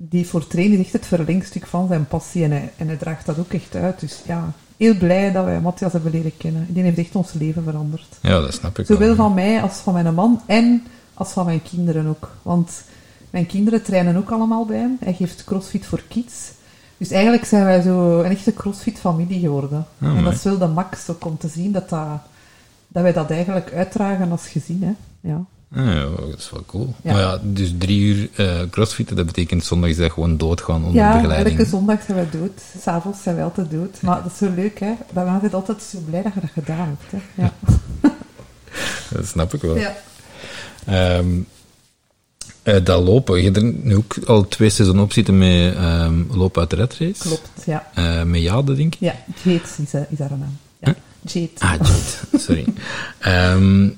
Die 0.00 0.26
voor 0.26 0.46
trainen 0.46 0.78
is 0.78 0.84
echt 0.84 0.92
het 0.92 1.06
verlengstuk 1.06 1.66
van 1.66 1.88
zijn 1.88 2.06
passie 2.06 2.44
en 2.44 2.50
hij, 2.50 2.72
en 2.76 2.86
hij 2.86 2.96
draagt 2.96 3.26
dat 3.26 3.38
ook 3.38 3.52
echt 3.52 3.74
uit. 3.76 4.00
Dus 4.00 4.20
ja, 4.26 4.52
heel 4.76 4.94
blij 4.96 5.32
dat 5.32 5.44
wij 5.44 5.60
Matthias 5.60 5.92
hebben 5.92 6.10
leren 6.12 6.36
kennen. 6.36 6.66
Die 6.68 6.82
heeft 6.82 6.98
echt 6.98 7.14
ons 7.14 7.32
leven 7.32 7.62
veranderd. 7.64 8.06
Ja, 8.22 8.40
dat 8.40 8.54
snap 8.54 8.78
ik 8.78 8.86
Zowel 8.86 9.06
wel. 9.06 9.16
van 9.16 9.34
mij 9.34 9.62
als 9.62 9.72
van 9.76 9.92
mijn 9.92 10.14
man 10.14 10.42
en 10.46 10.86
als 11.14 11.30
van 11.32 11.44
mijn 11.44 11.62
kinderen 11.62 12.06
ook. 12.06 12.30
Want 12.42 12.82
mijn 13.30 13.46
kinderen 13.46 13.82
trainen 13.82 14.16
ook 14.16 14.30
allemaal 14.30 14.64
bij 14.66 14.76
hem. 14.78 14.96
Hij 15.00 15.12
geeft 15.14 15.44
CrossFit 15.44 15.86
voor 15.86 16.02
kids. 16.08 16.34
Dus 16.98 17.10
eigenlijk 17.10 17.44
zijn 17.44 17.64
wij 17.64 17.80
zo 17.82 18.20
een 18.20 18.30
echte 18.30 18.54
CrossFit-familie 18.54 19.40
geworden. 19.40 19.86
Ah, 20.00 20.16
en 20.16 20.24
dat 20.24 20.32
is 20.32 20.42
wel 20.42 20.58
de 20.58 20.66
max 20.66 21.10
ook 21.10 21.24
om 21.24 21.38
te 21.38 21.48
zien 21.48 21.72
dat, 21.72 21.88
dat, 21.88 22.08
dat 22.88 23.02
wij 23.02 23.12
dat 23.12 23.30
eigenlijk 23.30 23.72
uitdragen 23.72 24.30
als 24.30 24.48
gezin. 24.48 24.82
Hè. 24.82 24.92
Ja. 25.30 25.44
Ah, 25.74 25.86
ja, 25.86 26.04
dat 26.30 26.38
is 26.38 26.50
wel 26.50 26.62
cool. 26.66 26.94
Ja. 27.02 27.12
Maar 27.12 27.20
ja, 27.20 27.38
dus 27.42 27.74
drie 27.78 28.00
uur 28.00 28.28
eh 28.36 28.60
crossfitten, 28.70 29.16
dat 29.16 29.26
betekent 29.26 29.64
zondag 29.64 29.90
is 29.90 29.96
dat 29.96 30.12
gewoon 30.12 30.36
doodgaan 30.36 30.84
onder 30.84 30.94
ja, 30.94 31.14
begeleiding. 31.16 31.58
elke 31.58 31.70
zondag 31.70 32.02
zijn 32.02 32.16
wij 32.16 32.40
dood. 32.40 32.62
S'avonds 32.80 33.22
zijn 33.22 33.34
wij 33.34 33.44
altijd 33.44 33.70
dood. 33.70 34.02
Maar 34.02 34.22
dat 34.22 34.32
is 34.32 34.38
zo 34.38 34.50
leuk, 34.54 34.78
hè. 34.80 34.92
Dan 35.12 35.24
ben 35.24 35.40
je 35.42 35.56
altijd 35.56 35.82
zo 35.82 35.98
blij 35.98 36.22
dat 36.22 36.34
je 36.34 36.40
dat 36.40 36.50
gedaan 36.50 36.96
hebt. 36.98 37.24
Hè. 37.34 37.42
Ja. 37.42 37.52
Dat 39.10 39.26
snap 39.26 39.54
ik 39.54 39.60
wel. 39.62 39.76
ja. 39.76 39.96
Ehm, 40.86 41.26
eh, 42.68 42.84
dat 42.84 43.04
lopen, 43.04 43.38
je 43.38 43.44
hebt 43.44 43.56
er 43.56 43.62
nu 43.62 43.96
ook 43.96 44.16
al 44.26 44.48
twee 44.48 44.70
seizoenen 44.70 45.04
op 45.04 45.12
zitten 45.12 45.38
met 45.38 45.74
ehm, 45.74 46.22
lopen 46.30 46.60
uit 46.60 46.70
de 46.70 46.76
red 46.76 46.96
race. 46.98 47.18
Klopt, 47.18 47.50
ja. 47.66 47.90
Eh, 47.94 48.22
met 48.22 48.40
Jade, 48.40 48.74
denk 48.74 48.94
ik. 48.94 49.00
Ja, 49.00 49.14
Jade 49.42 49.60
is, 49.82 49.94
eh, 49.94 50.00
is 50.08 50.18
haar 50.18 50.38
naam. 50.38 50.58
Ja, 50.78 50.94
Jade. 51.20 51.50
Ah, 51.58 51.70
Jade, 51.70 52.44
sorry. 52.44 52.64
Ehm, 53.18 53.88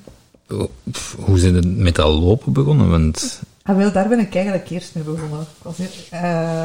hoe 1.16 1.38
zijn 1.38 1.54
het 1.54 1.76
met 1.76 1.94
dat 1.94 2.14
lopen 2.14 2.52
begonnen? 2.52 2.90
Want 2.90 3.40
Ah, 3.62 3.76
wel, 3.76 3.92
daar 3.92 4.08
ben 4.08 4.18
ik 4.18 4.34
eigenlijk 4.34 4.70
eerst 4.70 4.94
mee 4.94 5.04
begonnen. 5.04 5.40
Ik, 5.40 5.46
was 5.62 5.76
eh, 6.10 6.64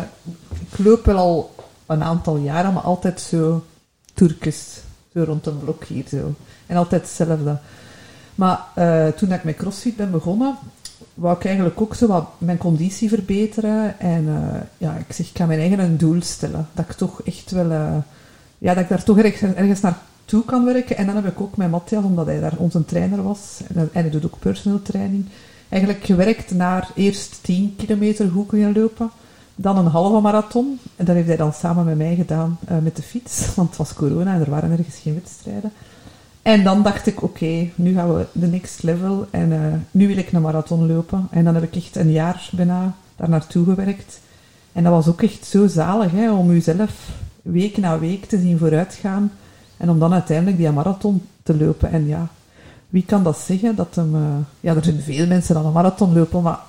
ik 0.72 0.86
loop 0.86 1.06
wel 1.06 1.18
al 1.18 1.56
een 1.86 2.04
aantal 2.04 2.38
jaren, 2.38 2.74
maar 2.74 2.84
altijd 2.84 3.22
zo 3.22 3.66
Turkes. 4.14 4.66
Zo 5.14 5.24
rond 5.24 5.46
een 5.46 5.60
blok 5.60 5.84
hier 5.84 6.04
zo. 6.10 6.34
En 6.66 6.78
altijd 6.78 7.02
hetzelfde. 7.02 7.58
Maar 8.36 8.60
toen 9.16 9.32
ik 9.32 9.44
met 9.44 9.56
CrossFit 9.56 9.96
ben 9.96 10.12
begonnen, 10.12 10.58
wou 11.16 11.36
ik 11.38 11.46
eigenlijk 11.46 11.82
ook 11.82 11.96
zo 11.96 12.08
wat 12.08 12.28
mijn 12.38 12.58
conditie 12.58 13.10
verbeteren. 13.10 14.00
En 14.00 14.28
eh, 14.28 14.62
ja, 14.78 14.96
ik 15.08 15.14
zeg, 15.14 15.30
ik 15.30 15.38
ga 15.38 15.46
mijn 15.46 15.60
eigen 15.60 15.80
een 15.80 15.98
doel 15.98 16.22
stellen. 16.22 16.68
Dat 16.74 16.86
ik 16.90 16.96
toch 16.96 17.22
echt 17.22 17.52
wel... 17.52 17.72
eh, 17.72 17.98
ja, 18.58 18.74
dat 18.74 18.84
ik 18.84 18.90
daar 18.90 19.04
toch 19.04 19.18
ergens, 19.18 19.54
ergens 19.56 19.82
naartoe 19.82 20.46
kan 20.46 20.66
werken. 20.66 20.98
En 20.98 21.06
dan 21.06 21.16
heb 21.16 21.26
ik 21.28 21.42
ook 21.42 21.58
met 21.58 21.70
Matthias, 21.70 22.04
omdat 22.04 22.26
hij 22.26 22.40
daar 22.40 22.58
onze 22.58 22.86
trainer 22.86 23.24
was, 23.24 23.60
en, 23.68 23.90
en 23.94 24.02
hij 24.02 24.10
doet 24.10 24.26
ook 24.26 24.40
personal 24.40 24.82
training, 24.82 25.26
eigenlijk 25.70 26.06
gewerkt 26.06 26.52
naar 26.52 26.90
eerst 26.96 27.40
10 27.44 27.74
kilometer 27.78 28.30
goed 28.30 28.48
kunnen 28.48 28.74
lopen, 28.74 29.10
dan 29.56 29.78
een 29.78 29.86
halve 29.86 30.22
marathon. 30.22 30.80
En 30.96 31.06
dat 31.06 31.16
heeft 31.16 31.28
hij 31.28 31.38
dan 31.38 31.54
samen 31.54 31.86
met 31.86 31.98
mij 31.98 32.16
gedaan 32.16 32.58
eh, 32.68 32.78
met 32.78 32.96
de 32.96 33.02
fiets, 33.02 33.56
want 33.56 33.70
het 33.70 33.78
was 33.78 33.94
corona 33.94 34.34
en 34.34 34.42
er 34.42 34.50
waren 34.50 34.72
ergens 34.72 34.98
geen 34.98 35.14
wedstrijden. 35.14 35.72
En 36.46 36.64
dan 36.64 36.84
dacht 36.84 37.08
ik, 37.08 37.24
oké, 37.24 37.70
nu 37.76 37.94
gaan 37.94 38.16
we 38.16 38.26
de 38.32 38.48
next 38.48 38.84
level 38.84 39.28
en 39.32 39.52
eh, 39.52 39.74
nu 39.92 40.08
wil 40.08 40.18
ik 40.18 40.32
een 40.32 40.42
marathon 40.42 40.88
lopen. 40.88 41.28
En 41.32 41.44
dan 41.44 41.54
heb 41.54 41.64
ik 41.64 41.76
echt 41.76 41.96
een 41.96 42.12
jaar 42.12 42.50
bijna 42.52 42.96
daar 43.16 43.30
naartoe 43.30 43.66
gewerkt. 43.66 44.20
En 44.72 44.84
dat 44.84 44.92
was 44.92 45.08
ook 45.08 45.22
echt 45.22 45.46
zo 45.46 45.68
zalig, 45.68 46.12
hè, 46.12 46.32
om 46.32 46.52
jezelf 46.52 47.10
week 47.42 47.78
na 47.78 48.00
week 48.00 48.26
te 48.26 48.40
zien 48.40 48.58
vooruitgaan. 48.58 49.32
En 49.78 49.90
om 49.90 50.00
dan 50.00 50.14
uiteindelijk 50.14 50.58
die 50.58 50.72
marathon 50.72 51.22
te 51.44 51.58
lopen. 51.58 51.92
En 51.92 52.08
ja, 52.08 52.28
wie 52.90 53.06
kan 53.06 53.24
dat 53.24 53.38
zeggen? 53.38 53.76
Dat 53.76 53.98
eh, 53.98 54.04
ja, 54.60 54.76
er 54.76 54.84
zijn 54.84 55.02
veel 55.02 55.28
mensen 55.28 55.56
die 55.56 55.64
een 55.64 55.72
marathon 55.72 56.14
lopen, 56.14 56.42
maar 56.42 56.60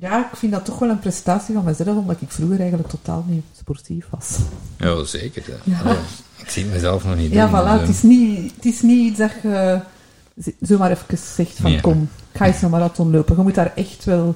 ja, 0.00 0.30
ik 0.30 0.36
vind 0.36 0.52
dat 0.52 0.64
toch 0.64 0.78
wel 0.78 0.88
een 0.90 0.98
prestatie 0.98 1.54
van 1.54 1.64
mezelf, 1.64 1.96
omdat 1.96 2.16
ik 2.20 2.30
vroeger 2.30 2.58
eigenlijk 2.60 2.88
totaal 2.88 3.24
niet 3.28 3.44
sportief 3.58 4.06
was. 4.10 4.38
ja, 4.78 5.04
zeker. 5.04 5.42
Ja. 5.64 5.80
Ja. 5.84 5.96
Ik 6.36 6.48
zie 6.50 6.64
mezelf 6.64 7.04
nog 7.04 7.16
niet 7.16 7.32
Ja, 7.32 7.46
doen. 7.46 7.60
voilà, 7.60 7.70
dus, 7.70 7.80
het 7.80 7.88
is, 7.88 8.02
niet, 8.02 8.52
het 8.56 8.64
is 8.64 8.82
niet 8.82 9.10
iets 9.10 9.18
dat 9.18 9.30
je 9.42 9.80
zomaar 10.60 10.90
even 10.90 11.18
zegt 11.18 11.56
van 11.56 11.70
Nee. 11.70 11.80
kom, 11.80 12.08
ga 12.32 12.46
eens 12.46 12.62
een 12.62 12.70
marathon 12.70 13.10
lopen. 13.10 13.36
Je 13.36 13.42
moet 13.42 13.54
daar 13.54 13.72
echt 13.74 14.04
wel 14.04 14.34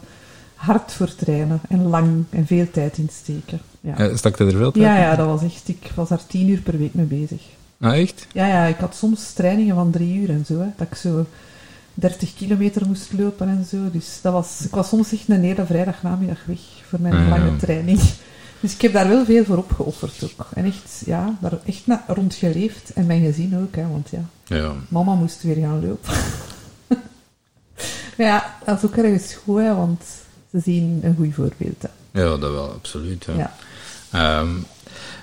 hard 0.54 0.92
voor 0.92 1.14
trainen 1.14 1.60
en 1.68 1.82
lang 1.88 2.24
en 2.30 2.46
veel 2.46 2.70
tijd 2.70 2.98
in 2.98 3.08
steken. 3.12 3.60
Ja, 3.80 3.96
eh, 3.98 4.16
stak 4.16 4.38
er 4.38 4.50
veel 4.50 4.72
tijd 4.72 4.84
ja, 4.84 4.94
in? 4.96 5.00
ja, 5.02 5.16
dat 5.16 5.26
was 5.26 5.42
echt, 5.42 5.68
ik 5.68 5.90
was 5.94 6.08
daar 6.08 6.26
tien 6.26 6.48
uur 6.48 6.60
per 6.60 6.78
week 6.78 6.94
mee 6.94 7.06
bezig. 7.06 7.42
Ah, 7.80 7.98
echt? 8.00 8.26
Ja, 8.32 8.46
ja, 8.46 8.64
ik 8.64 8.76
had 8.76 8.94
soms 8.96 9.32
trainingen 9.32 9.74
van 9.74 9.90
drie 9.90 10.14
uur 10.20 10.30
en 10.30 10.44
zo, 10.46 10.58
hè, 10.60 10.66
dat 10.76 10.86
ik 10.90 10.94
zo 10.94 11.26
30 12.00 12.34
kilometer 12.34 12.86
moest 12.86 13.12
lopen 13.12 13.48
en 13.48 13.64
zo. 13.70 13.90
Dus 13.92 14.18
dat 14.22 14.32
was, 14.32 14.60
ik 14.64 14.74
was 14.74 14.88
soms 14.88 15.12
echt 15.12 15.28
een 15.28 15.42
hele 15.42 15.66
vrijdagnamiddag 15.66 16.38
weg 16.46 16.58
voor 16.88 17.00
mijn 17.00 17.14
Ah, 17.14 17.20
ja. 17.22 17.28
lange 17.28 17.56
training. 17.56 18.00
Dus 18.60 18.74
ik 18.74 18.80
heb 18.80 18.92
daar 18.92 19.08
wel 19.08 19.24
veel 19.24 19.44
voor 19.44 19.56
opgeofferd 19.56 20.22
ook. 20.24 20.46
En 20.54 20.64
echt, 20.64 21.02
ja, 21.06 21.36
daar 21.40 21.52
echt 21.64 21.82
rond 22.06 22.34
geleefd. 22.34 22.92
En 22.92 23.06
mijn 23.06 23.22
gezin 23.24 23.58
ook, 23.58 23.76
hè, 23.76 23.88
want 23.88 24.08
ja, 24.10 24.24
Ja. 24.44 24.72
mama 24.88 25.14
moest 25.14 25.42
weer 25.42 25.56
gaan 25.56 25.86
lopen. 25.86 26.12
maar 28.16 28.26
ja, 28.26 28.56
dat 28.64 28.76
is 28.78 28.84
ook 28.84 28.96
ergens 28.96 29.34
goed, 29.34 29.58
hè, 29.60 29.74
want 29.74 30.02
ze 30.50 30.60
zien 30.60 31.00
een 31.02 31.14
goed 31.16 31.34
voorbeeld. 31.34 31.82
Hè. 32.10 32.20
ja, 32.22 32.28
dat 32.36 32.50
wel, 32.50 32.70
absoluut. 32.72 33.24
Ja. 33.24 33.34
Ja. 33.36 33.52
Ehm, 34.10 34.48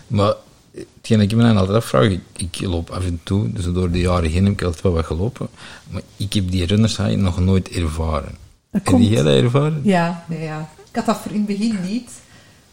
maar 0.07 0.33
hetgeen 0.75 1.17
dat 1.17 1.31
ik 1.31 1.35
me 1.35 1.43
dan 1.43 1.57
altijd 1.57 1.77
afvraag, 1.77 2.05
ik, 2.05 2.21
ik 2.35 2.61
loop 2.61 2.89
af 2.89 3.05
en 3.05 3.19
toe, 3.23 3.51
dus 3.51 3.65
door 3.65 3.91
de 3.91 3.99
jaren 3.99 4.29
heen 4.29 4.43
heb 4.43 4.53
ik 4.53 4.63
altijd 4.63 4.83
wel 4.83 4.93
wat 4.93 5.05
gelopen, 5.05 5.47
maar 5.89 6.01
ik 6.17 6.33
heb 6.33 6.51
die 6.51 6.65
runners 6.65 6.97
high 6.97 7.15
nog 7.15 7.39
nooit 7.39 7.69
ervaren. 7.69 8.37
Dat 8.71 8.81
Heb 8.83 8.99
jij 8.99 9.23
dat 9.23 9.43
ervaren? 9.43 9.81
Ja, 9.83 10.23
nee, 10.27 10.43
ja. 10.43 10.69
Ik 10.89 10.95
had 10.95 11.05
dat 11.05 11.17
voor 11.17 11.31
in 11.31 11.37
het 11.37 11.47
begin 11.47 11.77
niet. 11.81 12.11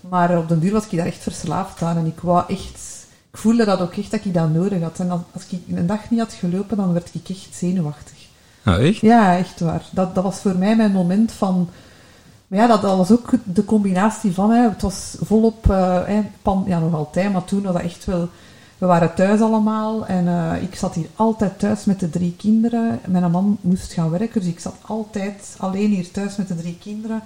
Maar 0.09 0.38
op 0.38 0.49
den 0.49 0.61
duur 0.61 0.73
was 0.73 0.85
ik 0.85 0.97
daar 0.97 1.06
echt 1.06 1.23
verslaafd 1.23 1.82
aan. 1.82 1.97
En 1.97 2.06
ik 2.06 2.21
wou 2.21 2.44
echt... 2.49 3.06
Ik 3.30 3.38
voelde 3.38 3.64
dat 3.64 3.80
ook 3.80 3.97
echt 3.97 4.11
dat 4.11 4.25
ik 4.25 4.35
dat 4.35 4.52
nodig 4.52 4.82
had. 4.82 4.99
En 4.99 5.11
als 5.11 5.42
ik 5.49 5.76
een 5.76 5.87
dag 5.87 6.11
niet 6.11 6.21
had 6.21 6.32
gelopen, 6.32 6.76
dan 6.76 6.92
werd 6.92 7.11
ik 7.12 7.28
echt 7.28 7.49
zenuwachtig. 7.54 8.16
Nou, 8.62 8.87
echt? 8.87 9.00
Ja, 9.00 9.38
echt 9.38 9.61
waar. 9.61 9.85
Dat, 9.90 10.14
dat 10.14 10.25
was 10.25 10.38
voor 10.38 10.56
mij 10.56 10.76
mijn 10.76 10.92
moment 10.92 11.32
van... 11.32 11.71
Maar 12.52 12.61
ja, 12.61 12.66
dat, 12.66 12.82
dat 12.82 12.97
was 12.97 13.11
ook 13.11 13.30
de 13.44 13.64
combinatie 13.64 14.32
van... 14.32 14.50
Hè, 14.50 14.68
het 14.68 14.82
was 14.82 15.16
volop... 15.21 15.71
eh, 15.71 16.18
pan, 16.42 16.64
ja, 16.66 16.78
nog 16.78 16.94
altijd, 16.94 17.32
maar 17.32 17.44
toen 17.44 17.62
was 17.62 17.73
dat 17.73 17.82
echt 17.82 18.04
wel... 18.04 18.28
We 18.78 18.87
waren 18.87 19.14
thuis 19.14 19.40
allemaal 19.40 20.06
en 20.06 20.28
eh, 20.28 20.62
ik 20.62 20.75
zat 20.75 20.94
hier 20.94 21.06
altijd 21.16 21.59
thuis 21.59 21.85
met 21.85 22.00
de 22.00 22.11
drie 22.11 22.35
kinderen. 22.38 23.00
Mijn 23.09 23.30
man 23.30 23.59
moest 23.61 23.92
gaan 23.92 24.11
werken, 24.11 24.40
dus 24.40 24.50
ik 24.50 24.61
zat 24.61 24.75
altijd 24.80 25.54
alleen 25.59 25.90
hier 25.90 26.11
thuis 26.11 26.37
met 26.37 26.49
de 26.49 26.56
drie 26.56 26.78
kinderen. 26.80 27.23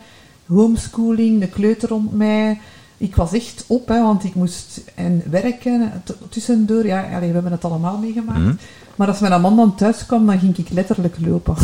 Homeschooling, 0.47 1.41
de 1.41 1.49
kleuter 1.49 1.89
rond 1.89 2.13
mij. 2.13 2.61
Ik 2.97 3.17
was 3.17 3.33
echt 3.33 3.65
op, 3.67 3.89
hè, 3.89 4.03
want 4.03 4.25
ik 4.25 4.35
moest 4.35 4.81
en 4.95 5.23
werken 5.31 6.03
tussendoor. 6.29 6.87
Ja, 6.87 7.03
allee, 7.03 7.29
we 7.29 7.35
hebben 7.35 7.53
het 7.53 7.65
allemaal 7.65 7.99
meegemaakt. 7.99 8.39
Mhm. 8.39 8.55
Maar 8.97 9.09
als 9.09 9.19
mijn 9.19 9.41
man 9.41 9.57
dan 9.57 9.75
thuis 9.75 10.07
kwam, 10.07 10.27
dan 10.27 10.39
ging 10.39 10.57
ik 10.57 10.71
letterlijk 10.71 11.17
lopen. 11.21 11.57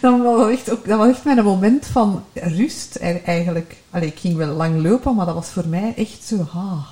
Dat, 0.00 0.20
was 0.20 0.50
echt 0.50 0.70
ook, 0.70 0.86
dat 0.86 0.98
was 0.98 1.08
echt 1.08 1.24
mijn 1.24 1.44
moment 1.44 1.86
van 1.86 2.24
rust 2.34 2.96
e- 3.00 3.20
eigenlijk. 3.24 3.76
Allee, 3.90 4.08
ik 4.08 4.18
ging 4.18 4.36
wel 4.36 4.54
lang 4.54 4.82
lopen, 4.82 5.14
maar 5.14 5.26
dat 5.26 5.34
was 5.34 5.48
voor 5.48 5.68
mij 5.68 5.94
echt 5.96 6.24
zo... 6.24 6.36
Ah, 6.52 6.88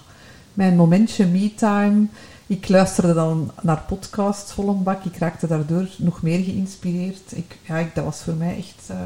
mijn 0.55 0.77
momentje 0.77 1.27
me-time. 1.27 2.07
Ik 2.47 2.69
luisterde 2.69 3.15
dan 3.15 3.51
naar 3.63 3.83
podcasts 3.89 4.53
vol 4.53 4.69
een 4.69 4.83
bak. 4.83 5.05
Ik 5.05 5.17
raakte 5.17 5.47
daardoor 5.47 5.89
nog 5.99 6.23
meer 6.23 6.45
geïnspireerd. 6.45 7.33
Ik, 7.35 7.57
ja, 7.63 7.77
ik, 7.77 7.95
dat 7.95 8.05
was 8.05 8.23
voor 8.23 8.35
mij 8.35 8.57
echt 8.57 8.91
uh, 8.91 8.97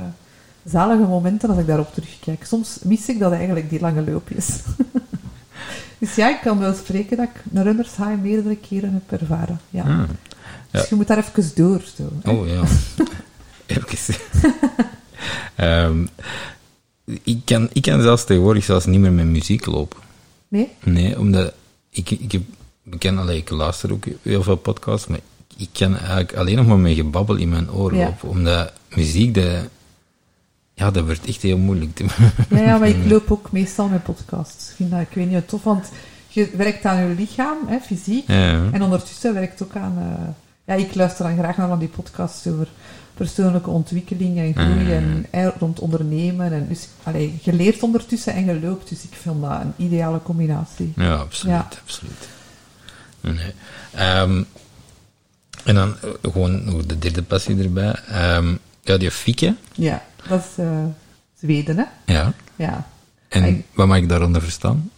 zalige 0.65 1.03
momenten 1.03 1.49
als 1.51 1.59
ik 1.59 1.67
daarop 1.67 1.95
terugkijk. 1.95 2.45
Soms 2.45 2.79
mis 2.83 3.09
ik 3.09 3.19
dat 3.19 3.33
eigenlijk, 3.33 3.71
die 3.71 3.81
lange 3.81 4.11
loopjes. 4.11 4.49
dus 5.99 6.15
ja, 6.15 6.29
ik 6.29 6.41
kan 6.43 6.59
wel 6.59 6.75
spreken 6.75 7.17
dat 7.17 7.29
ik 7.35 7.43
een 7.53 7.63
runners 7.63 7.97
high 7.97 8.21
meerdere 8.23 8.57
keren 8.57 8.93
heb 8.93 9.21
ervaren. 9.21 9.61
Ja. 9.71 9.83
Ah, 9.83 10.09
Dus 10.71 10.89
je 10.89 10.95
moet 10.95 11.07
daar 11.07 11.19
even 11.19 11.51
door. 11.55 11.83
Zo. 11.97 12.31
Oh 12.31 12.49
ja. 12.49 12.63
Even. 13.71 14.15
Ehm, 15.57 16.07
ik, 17.25 17.39
kan, 17.45 17.69
ik 17.73 17.83
kan 17.83 18.03
zelfs 18.03 18.25
tegenwoordig 18.25 18.65
zelfs 18.65 18.87
niet 18.87 19.01
meer 19.01 19.13
met 19.13 19.25
muziek 19.27 19.67
lopen. 19.67 19.99
Nee? 20.49 20.69
Nee, 20.85 21.19
omdat 21.19 21.53
ik, 21.91 22.11
ik, 22.11 22.33
ik, 22.33 22.43
ken, 22.99 23.19
allee, 23.19 23.37
ik 23.37 23.51
luister 23.51 23.93
ook 23.93 24.05
heel 24.23 24.43
veel 24.43 24.57
podcasts, 24.57 25.07
maar 25.07 25.19
ik 25.57 25.69
kan 25.73 25.97
eigenlijk 25.97 26.37
alleen 26.37 26.57
nog 26.57 26.67
maar 26.67 26.79
met 26.79 26.95
gebabbel 26.95 27.37
in 27.37 27.49
mijn 27.49 27.71
oren 27.71 27.99
Ja. 27.99 28.05
lopen. 28.05 28.29
Omdat 28.29 28.73
muziek, 28.95 29.35
dat, 29.35 29.45
ja, 30.75 30.91
dat 30.91 31.05
wordt 31.05 31.27
echt 31.27 31.43
heel 31.43 31.59
moeilijk. 31.59 31.95
te- 31.95 32.05
Ja, 32.51 32.59
ja, 32.61 32.79
maar 32.79 32.89
ik 32.97 33.05
loop 33.11 33.31
ook 33.31 33.53
meestal 33.53 33.89
met 33.89 34.03
podcasts. 34.03 34.71
Ik 34.71 34.77
vind 34.77 34.91
dat, 34.91 35.01
ik 35.01 35.09
weet 35.13 35.31
niet, 35.31 35.49
tof, 35.49 35.63
want 35.63 35.89
je 36.29 36.51
werkt 36.57 36.85
aan 36.85 37.09
je 37.09 37.15
lichaam, 37.15 37.57
hè, 37.67 37.79
fysiek. 37.81 38.27
Ja, 38.27 38.69
En 38.73 38.83
ondertussen 38.83 39.35
werkt 39.35 39.63
ook 39.63 39.77
aan... 39.77 39.97
eh, 39.99 40.29
ja, 40.65 40.75
ik 40.75 40.95
luister 40.95 41.25
dan 41.25 41.37
graag 41.39 41.57
naar 41.57 41.69
van 41.69 41.79
die 41.79 41.89
podcasts 41.89 42.47
over 42.47 42.69
persoonlijke 43.15 43.71
ontwikkeling 43.71 44.39
en 44.39 44.55
groei 44.55 44.99
Mm. 45.01 45.27
en 45.31 45.53
rond 45.59 45.81
ondernemen. 45.81 46.53
En 46.53 46.69
dus, 46.69 46.89
allee, 47.03 47.39
je 47.43 47.53
leert 47.53 47.83
ondertussen 47.83 48.33
en 48.35 48.45
je 48.45 48.61
loopt, 48.61 48.89
dus 48.89 49.03
ik 49.03 49.13
vind 49.13 49.41
dat 49.41 49.61
een 49.61 49.73
ideale 49.77 50.23
combinatie. 50.23 50.93
ja 50.97 51.15
absoluut. 51.15 51.55
Ja. 51.55 51.69
absoluut. 51.83 52.29
Nee. 53.21 53.53
Ehm, 53.95 54.43
en 55.65 55.75
dan 55.75 55.95
eh, 56.03 56.11
gewoon 56.33 56.65
nog 56.65 56.87
de 56.87 56.99
derde 56.99 57.23
passie 57.23 57.63
erbij. 57.63 57.93
Ehm, 58.09 58.55
ja, 58.83 58.97
die 58.97 59.11
Fieke. 59.11 59.55
Ja, 59.75 60.03
dat 60.29 60.41
is 60.41 60.65
eh, 60.65 60.85
Zweden, 61.39 61.77
hè? 61.77 62.13
Ja. 62.13 62.33
Ja. 62.57 62.87
En 63.29 63.43
Eng. 63.43 63.65
wat 63.75 63.87
mag 63.87 63.97
ik 63.97 64.09
daaronder 64.09 64.43
verstaan? 64.43 64.91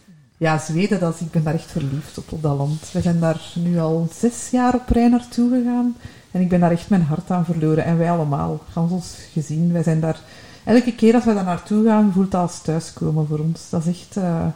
Ja, 0.42 0.58
Zweden, 0.58 1.00
dat 1.00 1.14
is, 1.14 1.20
ik 1.20 1.30
ben 1.30 1.42
daar 1.42 1.54
echt 1.54 1.70
verliefd 1.70 2.18
op, 2.18 2.32
op 2.32 2.42
dat 2.42 2.56
land. 2.56 2.92
We 2.92 3.00
zijn 3.00 3.20
daar 3.20 3.40
nu 3.54 3.78
al 3.78 4.08
zes 4.12 4.48
jaar 4.50 4.74
op 4.74 4.88
rij 4.88 5.08
naartoe 5.08 5.50
gegaan. 5.50 5.96
En 6.30 6.40
ik 6.40 6.48
ben 6.48 6.60
daar 6.60 6.70
echt 6.70 6.88
mijn 6.88 7.02
hart 7.02 7.30
aan 7.30 7.44
verloren. 7.44 7.84
En 7.84 7.98
wij 7.98 8.10
allemaal, 8.10 8.60
gans 8.72 8.92
ons 8.92 9.14
gezin. 9.32 9.72
Wij 9.72 9.82
zijn 9.82 10.00
daar... 10.00 10.20
Elke 10.64 10.94
keer 10.94 11.14
als 11.14 11.24
we 11.24 11.34
daar 11.34 11.44
naartoe 11.44 11.86
gaan, 11.86 12.12
voelt 12.12 12.30
dat 12.30 12.40
als 12.40 12.62
thuiskomen 12.62 13.26
voor 13.26 13.38
ons. 13.38 13.70
Dat 13.70 13.86
is 13.86 14.00
echt... 14.00 14.16
eh, 14.16 14.46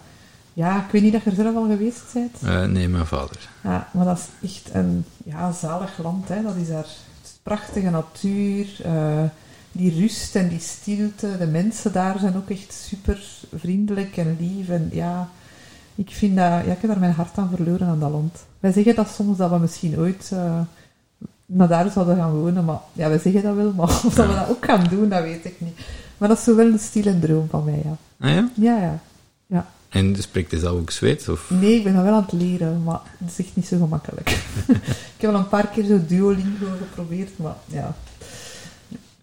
ja, 0.53 0.85
ik 0.85 0.91
weet 0.91 1.03
niet 1.03 1.13
dat 1.13 1.23
je 1.23 1.31
er 1.31 1.37
zelf 1.37 1.57
al 1.57 1.67
geweest 1.67 2.13
bent. 2.13 2.37
Eh, 2.43 2.65
nee, 2.65 2.89
mijn 2.89 3.07
vader. 3.07 3.49
Ja, 3.63 3.89
maar 3.93 4.05
dat 4.05 4.29
is 4.41 4.51
echt 4.51 4.75
een 4.75 5.05
ja, 5.25 5.53
zalig 5.53 5.99
land. 6.03 6.29
Hè. 6.29 6.43
Dat 6.43 6.57
is 6.57 6.69
daar 6.69 6.89
prachtige 7.43 7.91
natuur, 7.91 8.67
eh, 8.85 9.23
die 9.73 10.01
rust 10.01 10.37
en 10.37 10.49
die 10.49 10.61
stilte. 10.61 11.37
De 11.39 11.47
mensen 11.47 11.93
daar 11.93 12.19
zijn 12.19 12.37
ook 12.37 12.51
echt 12.51 12.73
super 12.73 13.25
vriendelijk 13.55 14.17
en 14.17 14.37
lief. 14.41 14.69
En 14.69 14.89
ja, 14.93 15.29
ik 15.97 16.11
vind 16.11 16.37
dat... 16.37 16.45
Ja, 16.45 16.61
ik 16.61 16.81
heb 16.81 16.91
daar 16.91 16.99
mijn 16.99 17.13
hart 17.13 17.39
aan 17.39 17.51
verloren 17.55 17.87
aan 17.87 18.01
dat 18.01 18.11
land. 18.11 18.45
Wij 18.61 18.73
zeggen 18.73 18.95
dat 18.95 19.09
soms 19.09 19.37
dat 19.37 19.51
we 19.51 19.59
misschien 19.59 19.99
ooit 19.99 20.31
eh, 20.33 20.61
naar 21.47 21.69
daar 21.69 21.91
zouden 21.91 22.17
gaan 22.17 22.33
wonen. 22.41 22.65
Maar 22.65 22.79
ja, 22.93 23.09
wij 23.09 23.19
zeggen 23.19 23.43
dat 23.43 23.55
wel. 23.55 23.73
Maar 23.73 23.89
of 24.07 24.15
dat 24.15 24.27
we 24.27 24.35
dat 24.35 24.49
ook 24.49 24.65
gaan 24.65 24.87
doen, 24.91 25.09
dat 25.09 25.23
weet 25.23 25.45
ik 25.45 25.61
niet. 25.61 25.79
Maar 26.19 26.29
dat 26.29 26.39
is 26.39 26.45
zo 26.45 26.57
wel 26.57 26.67
een 26.67 26.79
stil 26.79 27.07
en 27.07 27.21
droom 27.21 27.49
van 27.49 27.65
mij, 27.65 27.83
ja. 27.85 27.97
Ah, 28.21 28.35
ja? 28.35 28.49
Ja, 28.55 28.83
ja. 28.83 29.01
ja. 29.47 29.67
En 29.89 30.17
spreekt 30.17 30.51
hij 30.51 30.61
zelf 30.61 30.79
ook 30.81 30.91
Zweeds? 30.91 31.29
Of? 31.29 31.51
Nee, 31.51 31.75
ik 31.75 31.85
ben 31.85 31.95
dat 31.95 32.03
wel 32.03 32.15
aan 32.15 32.23
het 32.23 32.33
leren, 32.33 32.83
maar 32.83 33.01
het 33.19 33.31
is 33.31 33.39
echt 33.47 33.57
niet 33.57 33.67
zo 33.67 33.79
gemakkelijk. 33.79 34.29
ik 35.17 35.21
heb 35.21 35.31
al 35.31 35.39
een 35.39 35.49
paar 35.49 35.67
keer 35.67 35.85
zo 35.85 36.07
Duolingo 36.07 36.67
geprobeerd, 36.79 37.39
maar 37.39 37.57
ja. 37.67 37.95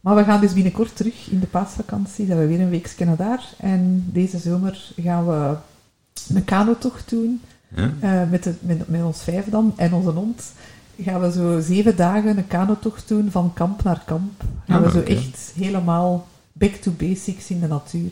Maar 0.02 0.16
we 0.16 0.24
gaan 0.24 0.42
dus 0.42 0.54
binnenkort 0.54 0.96
terug 0.96 1.30
in 1.30 1.40
de 1.40 1.48
paasvakantie. 1.48 2.26
Zijn 2.26 2.40
we 2.40 2.48
weer 2.48 2.60
een 2.60 2.70
weekje 2.70 3.06
naar 3.06 3.16
daar. 3.16 3.50
En 3.58 4.06
deze 4.12 4.38
zomer 4.38 4.92
gaan 4.96 5.26
we 5.26 5.56
een 6.34 6.46
kanotocht 6.46 7.10
doen. 7.10 7.42
Ja? 7.76 7.94
eh, 8.00 8.30
met, 8.30 8.44
de, 8.44 8.54
met, 8.60 8.88
met 8.90 9.04
ons 9.04 9.24
vijf 9.24 9.46
dan 9.50 9.74
en 9.76 9.94
onze 9.94 10.10
hond. 10.10 10.44
Gaan 11.02 11.22
we 11.22 11.32
zo 11.32 11.60
zeven 11.62 11.96
dagen 11.96 12.38
een 12.38 12.48
kanotocht 12.48 13.08
doen 13.08 13.32
van 13.32 13.54
kamp 13.54 13.84
naar 13.84 14.02
kamp. 14.06 14.44
Gaan 14.68 14.84
Ah, 14.84 14.92
we 14.92 15.00
zo 15.00 15.06
echt 15.06 15.52
helemaal 15.56 16.28
back 16.54 16.74
to 16.74 16.92
basics 16.98 17.50
in 17.50 17.60
de 17.60 17.68
natuur. 17.68 18.12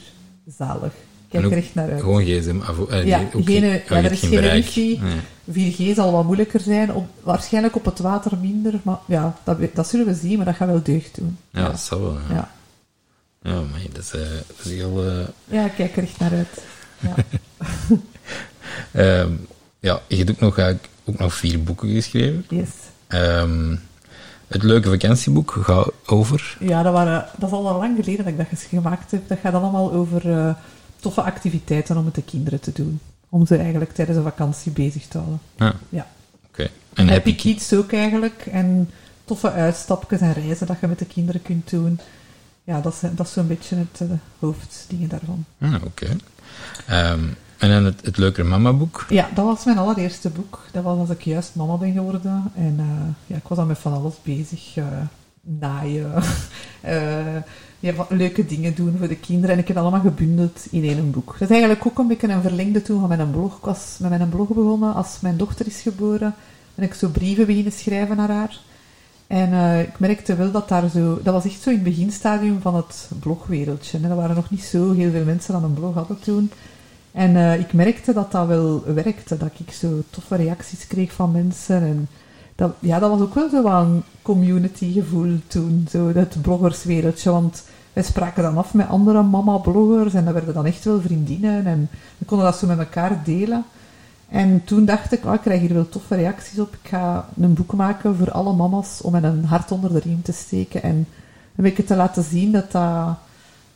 Zalig. 0.58 0.93
Kijk 1.29 1.46
ook 1.46 1.51
er 1.51 1.58
echt 1.58 1.75
naar 1.75 1.91
uit. 1.91 2.00
Gewoon 2.01 2.24
gsm. 2.24 2.60
Eh, 2.89 3.05
Ja, 3.05 3.17
nee, 3.17 3.43
geen- 3.43 3.63
ja, 3.63 3.79
oh, 3.89 3.98
er 4.05 4.12
is 4.12 4.20
geen 4.20 4.41
wifi. 4.41 5.00
Nee. 5.01 5.72
4G 5.74 5.96
zal 5.96 6.12
wat 6.12 6.24
moeilijker 6.25 6.60
zijn, 6.60 6.93
op, 6.93 7.05
waarschijnlijk 7.24 7.75
op 7.75 7.86
het 7.86 8.00
water 8.00 8.38
minder, 8.38 8.79
maar 8.84 8.98
ja, 9.08 9.36
dat, 9.43 9.58
dat 9.74 9.88
zullen 9.88 10.05
we 10.05 10.13
zien, 10.13 10.38
maar 10.38 10.46
dat 10.46 10.55
gaat 10.55 10.67
wel 10.67 10.84
deugd 10.84 11.15
doen. 11.15 11.38
Ja, 11.50 11.65
dat 11.70 11.79
zal 11.79 12.01
wel. 12.01 12.17
Ja, 12.29 12.36
ja. 12.36 12.51
ja 13.51 13.60
maar 13.62 13.79
dat 13.93 14.03
is, 14.03 14.12
eh, 14.12 14.20
dat 14.48 14.65
is 14.65 14.72
heel... 14.72 15.03
Ja, 15.46 15.67
kijk 15.67 15.98
er 15.98 16.03
echt 16.03 16.20
naar 16.20 16.31
uit. 16.31 16.63
Ja. 17.01 17.15
ehm, 19.22 19.31
ja, 19.79 20.01
je 20.08 20.17
hebt 20.17 20.29
ook 20.29 20.39
nog, 20.39 20.58
eigenlijk 20.58 20.89
ook 21.05 21.17
nog 21.20 21.34
vier 21.34 21.63
boeken 21.63 21.89
geschreven. 21.89 22.46
Yes. 22.50 22.70
Ehm, 23.08 23.75
het 24.48 24.63
leuke 24.63 24.89
vakantieboek 24.89 25.51
gaat 25.62 25.91
over... 26.05 26.58
Ja, 26.60 26.84
dat, 26.84 26.93
waren, 26.93 27.25
dat 27.38 27.50
is 27.50 27.55
al 27.55 27.63
lang 27.63 27.96
geleden 28.03 28.25
dat 28.25 28.34
ik 28.34 28.50
dat 28.50 28.60
gemaakt 28.60 29.12
heb. 29.12 29.27
Dat 29.27 29.38
gaat 29.41 29.53
allemaal 29.53 29.91
over 29.91 30.31
eh, 30.31 30.55
toffe 31.00 31.22
activiteiten 31.22 31.98
om 31.98 32.03
met 32.03 32.15
de 32.15 32.24
kinderen 32.24 32.60
te 32.60 32.72
doen. 32.74 33.00
Om 33.29 33.46
ze 33.46 33.58
eigenlijk 33.58 33.93
tijdens 33.93 34.17
de 34.17 34.24
vakantie 34.24 34.72
bezig 34.72 35.08
te 35.08 35.17
houden. 35.17 35.39
Ah, 35.58 35.74
Ja. 35.89 36.08
Oké. 36.48 36.63
En 36.93 37.08
Happy 37.08 37.13
Happy. 37.13 37.36
Kids 37.36 37.74
ook 37.74 37.91
eigenlijk. 37.91 38.46
En 38.51 38.89
toffe 39.25 39.51
uitstapjes 39.51 40.20
en 40.20 40.34
reizen 40.34 40.67
dat 40.67 40.77
je 40.81 40.88
met 40.88 41.00
de 41.00 41.05
kinderen 41.05 41.41
kunt 41.41 41.70
doen. 41.70 42.00
Ja, 42.71 42.81
dat 42.81 42.93
is, 42.93 43.09
dat 43.15 43.25
is 43.27 43.33
zo'n 43.33 43.47
beetje 43.47 43.75
het 43.75 43.99
uh, 44.01 44.09
hoofddingen 44.39 45.09
daarvan. 45.09 45.45
Ah, 45.61 45.73
Oké. 45.85 46.07
Ehm, 46.87 47.19
en 47.57 47.69
dan 47.69 47.85
het, 47.85 48.05
het 48.05 48.17
leukere 48.17 48.47
mama-boek. 48.47 49.05
Ja, 49.09 49.29
dat 49.33 49.45
was 49.45 49.65
mijn 49.65 49.77
allereerste 49.77 50.29
boek. 50.29 50.59
Dat 50.71 50.83
was 50.83 50.97
als 50.99 51.09
ik 51.09 51.21
juist 51.21 51.55
mama 51.55 51.75
ben 51.77 51.93
geworden. 51.93 52.51
En 52.55 52.75
eh, 52.79 52.85
ja, 53.27 53.35
ik 53.35 53.47
was 53.47 53.57
dan 53.57 53.67
met 53.67 53.77
van 53.77 53.93
alles 53.93 54.13
bezig. 54.23 54.77
eh, 54.77 54.83
naaien. 55.41 56.13
eh, 56.81 57.35
ja, 57.79 57.93
leuke 58.09 58.45
dingen 58.45 58.75
doen 58.75 58.95
voor 58.97 59.07
de 59.07 59.15
kinderen. 59.15 59.55
En 59.55 59.61
ik 59.61 59.67
heb 59.67 59.75
dat 59.75 59.85
allemaal 59.85 60.05
gebundeld 60.11 60.67
in 60.71 60.83
één 60.83 61.11
boek. 61.11 61.31
Dat 61.31 61.41
is 61.41 61.49
eigenlijk 61.49 61.85
ook 61.85 61.97
een 61.97 62.07
beetje 62.07 62.27
een 62.27 62.41
verlengde 62.41 62.81
toen 62.81 62.99
van 62.99 63.09
mijn 63.09 63.31
blog. 63.31 63.57
Ik 63.57 63.65
was 63.65 63.97
met 63.99 64.09
mijn 64.09 64.29
blog 64.29 64.47
begonnen 64.47 64.93
als 64.93 65.17
mijn 65.21 65.37
dochter 65.37 65.67
is 65.67 65.81
geboren. 65.81 66.35
Ben 66.75 66.85
ik 66.85 66.93
zo 66.93 67.07
brieven 67.07 67.45
beginnen 67.45 67.71
schrijven 67.71 68.17
naar 68.17 68.29
haar. 68.29 68.59
En 69.31 69.53
eh, 69.53 69.79
ik 69.79 70.00
merkte 70.00 70.35
wel 70.35 70.51
dat 70.51 70.69
daar 70.69 70.89
zo... 70.89 71.19
Dat 71.23 71.33
was 71.33 71.45
echt 71.45 71.61
zo 71.61 71.69
in 71.69 71.75
het 71.75 71.83
beginstadium 71.83 72.61
van 72.61 72.75
het 72.75 73.09
blogwereldje. 73.19 74.00
Er 74.03 74.15
waren 74.15 74.35
nog 74.35 74.50
niet 74.50 74.63
zo 74.63 74.91
heel 74.93 75.11
veel 75.11 75.23
mensen 75.23 75.55
aan 75.55 75.63
een 75.63 75.73
blog 75.73 75.93
hadden 75.93 76.19
toen. 76.19 76.51
En 77.11 77.35
eh, 77.35 77.59
ik 77.59 77.73
merkte 77.73 78.13
dat 78.13 78.31
dat 78.31 78.47
wel 78.47 78.83
werkte, 78.93 79.38
dat 79.38 79.51
ik 79.57 79.73
zo 79.73 80.01
toffe 80.09 80.35
reacties 80.35 80.88
kreeg 80.88 81.11
van 81.11 81.31
mensen. 81.31 81.81
En 81.81 82.07
dat, 82.55 82.73
ja, 82.79 83.00
dat 83.00 83.09
was 83.09 83.19
ook 83.19 83.33
wel 83.33 83.50
zo 83.50 83.65
een 83.65 84.03
community 84.21 84.93
gevoel 84.93 85.39
toen, 85.47 85.88
zo 85.89 86.11
het 86.13 86.41
bloggerswereldje. 86.41 87.31
Want 87.31 87.63
wij 87.93 88.03
spraken 88.03 88.43
dan 88.43 88.57
af 88.57 88.73
met 88.73 88.88
andere 88.88 89.23
mama-bloggers 89.23 90.13
en 90.13 90.25
dat 90.25 90.33
werden 90.33 90.53
dan 90.53 90.65
echt 90.65 90.85
wel 90.85 91.01
vriendinnen. 91.01 91.65
En 91.65 91.89
we 92.17 92.25
konden 92.25 92.45
dat 92.45 92.57
zo 92.57 92.67
met 92.67 92.79
elkaar 92.79 93.21
delen. 93.23 93.65
En 94.31 94.63
toen 94.63 94.85
dacht 94.85 95.11
ik, 95.11 95.25
oh, 95.25 95.33
ik 95.33 95.41
krijg 95.41 95.59
hier 95.59 95.73
wel 95.73 95.89
toffe 95.89 96.15
reacties 96.15 96.59
op. 96.59 96.73
Ik 96.73 96.89
ga 96.89 97.29
een 97.39 97.53
boek 97.53 97.73
maken 97.73 98.15
voor 98.15 98.31
alle 98.31 98.53
mama's 98.53 99.01
om 99.01 99.15
een 99.15 99.45
hart 99.45 99.71
onder 99.71 99.93
de 99.93 100.00
riem 100.00 100.21
te 100.21 100.31
steken. 100.31 100.83
En 100.83 101.07
een 101.55 101.63
beetje 101.63 101.83
te 101.83 101.95
laten 101.95 102.23
zien 102.23 102.51
dat 102.51 102.71
dat 102.71 103.17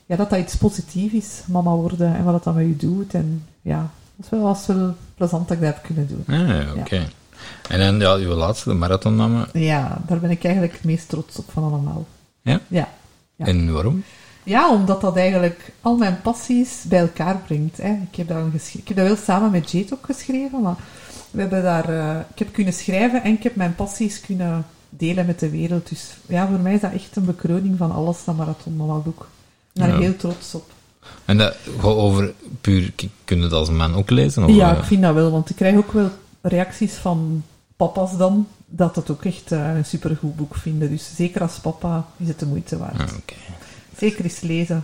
ja, 0.05 0.15
dat 0.15 0.29
dat 0.29 0.39
iets 0.39 0.55
positiefs 0.55 1.13
is, 1.13 1.41
mama 1.47 1.71
worden, 1.71 2.15
en 2.15 2.23
wat 2.23 2.33
dat 2.33 2.43
dan 2.43 2.55
met 2.55 2.65
je 2.65 2.75
doet. 2.75 3.13
En 3.13 3.45
ja, 3.61 3.89
dat 4.15 4.29
wel, 4.29 4.41
was 4.41 4.65
wel 4.65 4.95
plezant 5.15 5.47
dat 5.47 5.57
ik 5.57 5.63
dat 5.63 5.73
heb 5.73 5.83
kunnen 5.83 6.07
doen. 6.07 6.23
Ah, 6.27 6.47
ja, 6.47 6.73
oké. 6.77 7.07
En 7.69 7.79
dan 7.79 7.99
ja, 7.99 8.15
uw 8.15 8.33
laatste, 8.33 8.73
de. 8.73 9.47
Ja, 9.53 10.01
daar 10.07 10.19
ben 10.19 10.29
ik 10.29 10.43
eigenlijk 10.43 10.73
het 10.73 10.83
meest 10.83 11.09
trots 11.09 11.37
op 11.37 11.51
van 11.51 11.63
allemaal. 11.63 12.05
Ja? 12.41 12.59
Ja. 12.67 12.89
Ja. 13.35 13.45
En 13.45 13.73
waarom? 13.73 14.03
Ja, 14.45 14.69
omdat 14.71 15.01
dat 15.01 15.15
eigenlijk 15.17 15.71
al 15.81 15.97
mijn 15.97 16.21
passies 16.21 16.83
bij 16.87 16.99
elkaar 16.99 17.37
brengt. 17.37 17.77
Hè. 17.77 17.89
Ik, 18.11 18.15
heb 18.15 18.27
dat 18.27 18.37
ik 18.73 18.87
heb 18.87 18.97
dat 18.97 19.07
wel 19.07 19.15
samen 19.15 19.51
met 19.51 19.71
Jade 19.71 19.93
ook 19.93 20.05
geschreven, 20.05 20.61
maar 20.61 20.75
we 21.31 21.41
hebben 21.41 21.63
daar, 21.63 21.89
eh, 21.89 22.19
ik 22.31 22.39
heb 22.39 22.53
kunnen 22.53 22.73
schrijven 22.73 23.23
en 23.23 23.33
ik 23.33 23.43
heb 23.43 23.55
mijn 23.55 23.75
passies 23.75 24.21
kunnen 24.21 24.65
delen 24.89 25.25
met 25.25 25.39
de 25.39 25.49
wereld. 25.49 25.89
Dus 25.89 26.09
ja, 26.27 26.47
voor 26.47 26.59
mij 26.59 26.73
is 26.73 26.81
dat 26.81 26.93
echt 26.93 27.15
een 27.15 27.25
bekroning 27.25 27.77
van 27.77 27.91
alles, 27.91 28.23
dat 28.25 28.35
Marathon 28.37 28.75
Mama 28.75 28.93
boek. 28.97 29.27
Ik 29.73 29.81
ben 29.81 29.89
Ja. 29.91 29.97
heel 29.99 30.15
trots 30.15 30.53
op. 30.55 30.69
En 31.25 31.37
dat 31.37 31.55
gaat 31.79 31.83
over 31.95 32.33
puur, 32.61 32.91
k- 32.95 33.03
kun 33.23 33.37
je 33.37 33.43
het 33.43 33.51
als 33.53 33.69
man 33.69 33.95
ook 33.95 34.09
lezen? 34.09 34.43
Of, 34.43 34.51
Ja, 34.51 34.71
eh, 34.71 34.77
ik 34.77 34.83
vind 34.83 35.01
dat 35.01 35.13
wel, 35.13 35.31
want 35.31 35.49
ik 35.49 35.55
krijg 35.55 35.75
ook 35.75 35.91
wel 35.91 36.09
reacties 36.41 36.93
van 36.93 37.43
papa's 37.75 38.17
dan, 38.17 38.47
dat 38.65 38.95
het 38.95 39.09
ook 39.11 39.25
echt 39.25 39.51
eh, 39.51 39.75
een 39.75 39.85
supergoed 39.85 40.35
boek 40.35 40.55
vinden. 40.55 40.89
Dus 40.89 41.15
zeker 41.15 41.41
als 41.41 41.59
papa 41.59 42.05
is 42.17 42.27
het 42.27 42.39
de 42.39 42.45
moeite 42.45 42.77
waard. 42.77 42.99
Ah, 42.99 43.07
Oké. 43.17 43.33
Zeker 43.97 44.23
eens 44.23 44.39
lezen. 44.39 44.83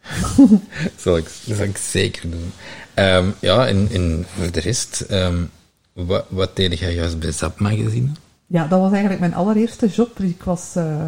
zal, 0.96 1.16
ik, 1.16 1.24
dat 1.44 1.56
zal 1.56 1.66
ik 1.66 1.76
zeker 1.76 2.30
doen. 2.30 2.52
Ehm, 2.94 3.30
ja, 3.40 3.66
en, 3.66 3.88
en 3.92 4.26
voor 4.36 4.52
de 4.52 4.60
rest, 4.60 5.00
ehm, 5.00 5.42
wat, 5.92 6.24
wat 6.28 6.56
deed 6.56 6.78
jij 6.78 6.94
juist 6.94 7.18
bij 7.18 7.32
Zap 7.32 7.60
Magazine? 7.60 8.08
Ja, 8.46 8.66
dat 8.66 8.80
was 8.80 8.90
eigenlijk 8.90 9.20
mijn 9.20 9.34
allereerste 9.34 9.86
job. 9.86 10.16
Dus 10.16 10.30
ik 10.30 10.42
was, 10.42 10.76
eh, 10.76 11.06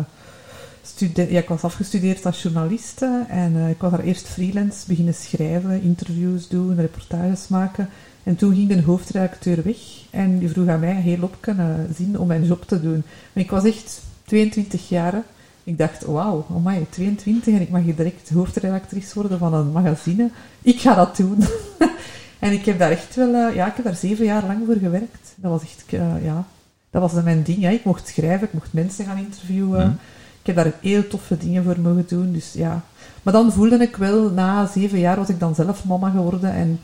stude- 0.83 1.33
ja, 1.33 1.39
ik 1.41 1.49
was 1.49 1.63
afgestudeerd 1.63 2.27
als 2.27 2.43
journaliste 2.43 3.25
en 3.29 3.57
eh, 3.57 3.71
ik 3.71 3.81
was 3.81 3.91
daar 3.91 4.01
eerst 4.01 4.29
freelance 4.29 4.87
beginnen 4.87 5.15
schrijven, 5.15 5.83
interviews 5.83 6.49
doen, 6.49 6.77
reportages 6.77 7.49
maken. 7.49 7.89
En 8.23 8.37
toen 8.37 8.55
ging 8.55 8.69
de 8.69 8.83
hoofdredacteur 8.83 9.63
weg 9.63 9.77
en 10.11 10.39
die 10.39 10.49
vroeg 10.49 10.69
aan 10.69 10.81
mij 10.81 10.95
heel 10.95 11.23
op 11.23 11.37
kunnen 11.41 11.95
zien 11.97 12.19
om 12.19 12.27
mijn 12.27 12.45
job 12.47 12.65
te 12.67 12.81
doen. 12.81 13.03
En 13.33 13.41
ik 13.43 13.51
was 13.51 13.65
echt 13.65 14.01
22 14.25 14.89
jaar. 14.89 15.23
Ik 15.67 15.79
dacht, 15.79 16.05
wauw, 16.05 16.47
amai, 16.55 16.87
22 16.91 17.55
en 17.55 17.61
ik 17.61 17.71
mag 17.71 17.83
hier 17.83 17.97
direct 17.97 18.31
hoofdredactrice 18.31 19.15
worden 19.15 19.39
van 19.39 19.55
een 19.55 19.73
magazine. 19.73 20.31
Ik 20.63 20.81
ga 20.81 20.95
dat 20.95 21.17
doen. 21.17 21.45
en 22.39 22.53
ik 22.53 22.65
heb 22.65 22.79
daar 22.79 22.91
echt 22.91 23.15
wel, 23.15 23.35
eh, 23.35 23.55
ja, 23.55 23.67
ik 23.67 23.77
heb 23.77 23.85
daar 23.85 23.95
zeven 23.95 24.25
jaar 24.25 24.47
lang 24.47 24.67
voor 24.67 24.77
gewerkt. 24.77 25.35
Dat 25.35 25.51
was 25.51 25.63
echt, 25.63 25.85
eh, 25.87 26.25
ja, 26.25 26.45
dat 26.91 27.03
was 27.03 27.13
dan 27.13 27.25
mijn 27.25 27.43
ding. 27.43 27.63
Hè. 27.63 27.71
Ik 27.71 27.85
mocht 27.85 28.09
schrijven, 28.09 28.47
ik 28.47 28.53
mocht 28.53 28.73
mensen 28.73 29.05
gaan 29.05 29.19
interviewen. 29.19 29.87
Mhm. 29.87 29.97
Ik 30.41 30.55
heb 30.55 30.57
daar 30.57 30.73
heel 30.81 31.09
toffe 31.09 31.37
dingen 31.37 31.65
voor 31.65 31.81
mogen 31.81 32.05
doen. 32.09 32.33
Dus 32.33 32.53
ja. 32.53 32.83
Maar 33.23 33.33
dan 33.33 33.53
voelde 33.53 33.77
ik 33.77 33.97
wel, 33.97 34.31
na 34.31 34.67
zeven 34.67 34.99
jaar 34.99 35.17
was 35.17 35.29
ik 35.29 35.41
dan 35.41 35.55
zelf 35.55 35.85
mama 35.85 36.11
geworden. 36.11 36.53
En 36.53 36.81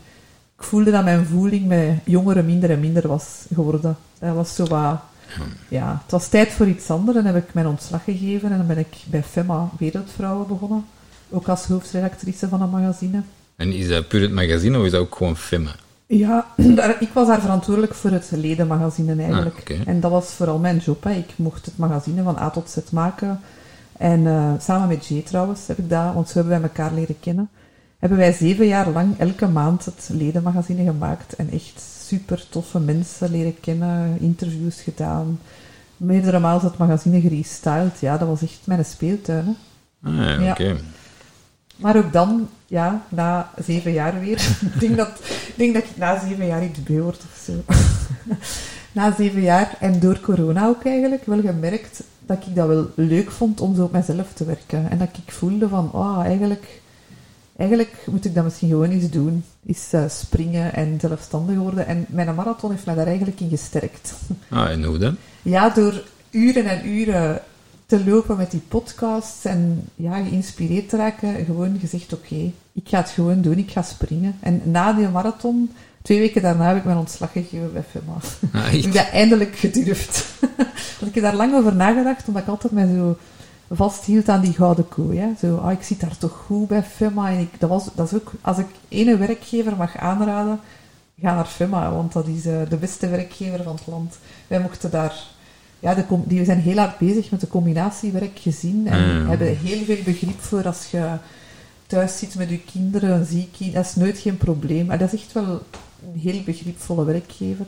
ik 0.57 0.63
voelde 0.63 0.91
dat 0.91 1.03
mijn 1.03 1.25
voeling 1.25 1.67
met 1.67 1.97
jongeren 2.05 2.45
minder 2.45 2.71
en 2.71 2.79
minder 2.79 3.07
was 3.07 3.45
geworden. 3.53 3.97
Dat 4.19 4.35
was 4.35 4.55
zo 4.55 4.65
wat... 4.65 4.99
Ja, 5.67 5.99
het 6.03 6.11
was 6.11 6.27
tijd 6.27 6.49
voor 6.51 6.67
iets 6.67 6.89
anders. 6.89 7.17
En 7.17 7.25
heb 7.25 7.35
ik 7.35 7.53
mijn 7.53 7.67
ontslag 7.67 8.03
gegeven. 8.03 8.51
En 8.51 8.57
dan 8.57 8.67
ben 8.67 8.77
ik 8.77 8.95
bij 9.07 9.23
Femma 9.23 9.69
Wereldvrouwen 9.79 10.47
begonnen. 10.47 10.85
Ook 11.29 11.47
als 11.47 11.65
hoofdredactrice 11.65 12.47
van 12.49 12.61
een 12.61 12.69
magazine. 12.69 13.21
En 13.55 13.71
is 13.73 13.87
dat 13.87 14.07
puur 14.07 14.21
het 14.21 14.31
magazine 14.31 14.79
of 14.79 14.85
is 14.85 14.91
dat 14.91 15.01
ook 15.01 15.15
gewoon 15.15 15.37
Femme? 15.37 15.69
Ja, 16.07 16.45
daar- 16.75 16.95
ik 16.99 17.09
was 17.13 17.27
daar 17.27 17.41
verantwoordelijk 17.41 17.93
voor 17.93 18.11
het 18.11 18.31
ledenmagazine 18.31 19.15
eigenlijk. 19.23 19.55
Ah, 19.55 19.61
oké. 19.61 19.89
En 19.89 19.99
dat 19.99 20.11
was 20.11 20.25
vooral 20.33 20.57
mijn 20.59 20.77
job. 20.77 21.03
Hè. 21.03 21.11
Ik 21.11 21.29
mocht 21.35 21.65
het 21.65 21.77
magazine 21.77 22.23
van 22.23 22.37
A 22.37 22.49
tot 22.49 22.69
Z 22.69 22.77
maken. 22.91 23.39
En 23.97 24.27
eh, 24.27 24.51
samen 24.59 24.87
met 24.87 25.05
Jay 25.05 25.21
trouwens 25.21 25.67
heb 25.67 25.77
ik 25.77 25.89
dat, 25.89 26.13
want 26.13 26.27
zo 26.27 26.33
hebben 26.33 26.51
wij 26.53 26.61
elkaar 26.69 26.93
leren 26.93 27.19
kennen. 27.19 27.49
Hebben 27.99 28.17
wij 28.17 28.31
zeven 28.31 28.67
jaar 28.67 28.89
lang 28.89 29.19
elke 29.19 29.47
maand 29.47 29.85
het 29.85 30.09
ledenmagazine 30.13 30.83
gemaakt. 30.83 31.35
En 31.35 31.49
echt 31.51 31.83
super 32.07 32.45
toffe 32.49 32.79
mensen 32.79 33.31
leren 33.31 33.59
kennen, 33.59 34.17
interviews 34.19 34.81
gedaan. 34.81 35.39
Meerdere 35.97 36.39
maal 36.39 36.61
het 36.61 36.77
magazine 36.77 37.21
gerestyled. 37.21 37.99
Ja, 37.99 38.17
dat 38.17 38.27
was 38.27 38.41
echt 38.41 38.59
mijn 38.63 38.85
speeltuin. 38.85 39.45
Hè. 40.01 40.09
Ah, 40.09 40.17
ja, 40.17 40.39
Ja. 40.39 40.51
oké. 40.51 40.75
Maar 41.75 41.97
ook 41.97 42.11
dan, 42.13 42.49
ja, 42.67 43.01
na 43.09 43.49
zeven 43.65 43.91
jaar 43.91 44.19
weer. 44.19 44.37
ik, 44.73 44.79
denk 44.79 44.97
dat, 44.97 45.09
ik 45.47 45.53
denk 45.55 45.73
dat 45.73 45.83
ik 45.83 45.97
na 45.97 46.19
zeven 46.19 46.45
jaar 46.45 46.63
iets 46.63 46.79
word 46.87 47.17
of 47.17 47.41
zo. 47.45 47.53
na 48.99 49.13
zeven 49.17 49.41
jaar 49.41 49.75
en 49.79 49.99
door 49.99 50.19
corona 50.19 50.67
ook 50.67 50.85
eigenlijk 50.85 51.25
wel 51.25 51.41
gemerkt 51.41 52.03
dat 52.25 52.37
ik 52.45 52.55
dat 52.55 52.67
wel 52.67 52.89
leuk 52.95 53.31
vond 53.31 53.61
om 53.61 53.75
zo 53.75 53.83
op 53.83 53.91
mezelf 53.91 54.33
te 54.33 54.45
werken. 54.45 54.89
En 54.89 54.97
dat 54.97 55.09
ik 55.25 55.31
voelde 55.33 55.67
van, 55.67 55.91
oh, 55.91 56.21
eigenlijk, 56.25 56.81
eigenlijk 57.55 58.05
moet 58.05 58.25
ik 58.25 58.35
dat 58.35 58.43
misschien 58.43 58.69
gewoon 58.69 58.89
eens 58.89 59.09
doen. 59.09 59.43
Eens 59.65 59.93
eh, 59.93 60.03
springen 60.07 60.73
en 60.73 60.97
zelfstandig 60.99 61.57
worden. 61.57 61.87
En 61.87 62.05
mijn 62.09 62.35
marathon 62.35 62.71
heeft 62.71 62.85
mij 62.85 62.95
daar 62.95 63.07
eigenlijk 63.07 63.39
in 63.39 63.49
gesterkt. 63.49 64.13
Ah, 64.49 64.69
en 64.69 64.83
hoe 64.83 64.97
dan? 64.97 65.15
Ja, 65.41 65.69
door 65.69 66.03
uren 66.29 66.65
en 66.65 66.87
uren 66.87 67.41
te 67.85 68.05
lopen 68.05 68.37
met 68.37 68.51
die 68.51 68.61
podcasts 68.67 69.45
en 69.45 69.87
ja, 69.95 70.23
geïnspireerd 70.23 70.89
te 70.89 70.97
raken, 70.97 71.45
gewoon 71.45 71.77
gezegd, 71.79 72.13
oké, 72.13 72.51
ik 72.73 72.89
ga 72.89 72.97
het 72.97 73.09
gewoon 73.09 73.41
doen, 73.41 73.57
ik 73.57 73.71
ga 73.71 73.81
springen. 73.81 74.35
En 74.39 74.61
na 74.63 74.93
die 74.93 75.07
marathon, 75.07 75.71
twee 76.01 76.19
weken 76.19 76.41
daarna, 76.41 76.67
heb 76.67 76.77
ik 76.77 76.83
mijn 76.83 76.97
ontslag 76.97 77.31
gegeven 77.31 77.73
bij 77.73 77.83
FEMA. 77.91 78.17
Ah, 78.65 78.73
ik 78.73 78.83
heb 78.83 78.93
dat 78.93 79.09
eindelijk 79.09 79.55
gedurfd. 79.55 80.25
Want 80.99 81.15
ik 81.15 81.15
heb 81.15 81.23
daar 81.23 81.35
lang 81.35 81.53
over 81.53 81.75
nagedacht, 81.75 82.27
omdat 82.27 82.43
ik 82.43 82.49
altijd 82.49 82.73
mij 82.73 82.87
zo 82.95 83.17
vasthield 83.75 84.29
aan 84.29 84.41
die 84.41 84.53
gouden 84.53 84.87
kooi. 84.87 85.19
Hè. 85.19 85.27
Zo, 85.39 85.57
ah, 85.57 85.71
ik 85.71 85.83
zit 85.83 85.99
daar 85.99 86.17
toch 86.17 86.43
goed 86.45 86.67
bij 86.67 86.83
FEMA. 86.83 87.29
En 87.29 87.39
ik, 87.39 87.59
dat, 87.59 87.69
was, 87.69 87.87
dat 87.95 88.11
is 88.11 88.19
ook, 88.19 88.31
als 88.41 88.57
ik 88.57 88.67
ene 88.87 89.17
werkgever 89.17 89.75
mag 89.77 89.97
aanraden, 89.97 90.59
ga 91.21 91.35
naar 91.35 91.45
FEMA, 91.45 91.91
want 91.91 92.13
dat 92.13 92.27
is 92.27 92.45
eh, 92.45 92.55
de 92.69 92.77
beste 92.77 93.07
werkgever 93.09 93.63
van 93.63 93.75
het 93.75 93.87
land. 93.87 94.17
Wij 94.47 94.59
mochten 94.59 94.91
daar... 94.91 95.15
Ja, 95.79 95.93
de, 95.93 96.03
die 96.25 96.45
zijn 96.45 96.59
heel 96.59 96.77
hard 96.77 96.97
bezig 96.97 97.31
met 97.31 97.39
de 97.39 97.47
combinatie 97.47 98.11
werk-gezin. 98.11 98.87
En 98.87 99.21
Mm. 99.21 99.29
hebben 99.29 99.57
heel 99.57 99.83
veel 99.83 100.03
begrip 100.05 100.39
voor 100.39 100.65
als 100.65 100.85
je 100.91 101.17
thuis 101.87 102.17
zit 102.19 102.35
met 102.35 102.49
je 102.49 102.59
kinderen, 102.59 103.09
een 103.19 103.25
ziek 103.25 103.51
kind. 103.51 103.73
Dat 103.73 103.85
is 103.85 103.95
nooit 103.95 104.17
geen 104.17 104.37
probleem. 104.37 104.85
Maar 104.85 104.97
dat 104.97 105.13
is 105.13 105.21
echt 105.21 105.33
wel 105.33 105.61
een 106.13 106.19
heel 106.19 106.41
begripvolle 106.43 107.05
werkgever. 107.05 107.65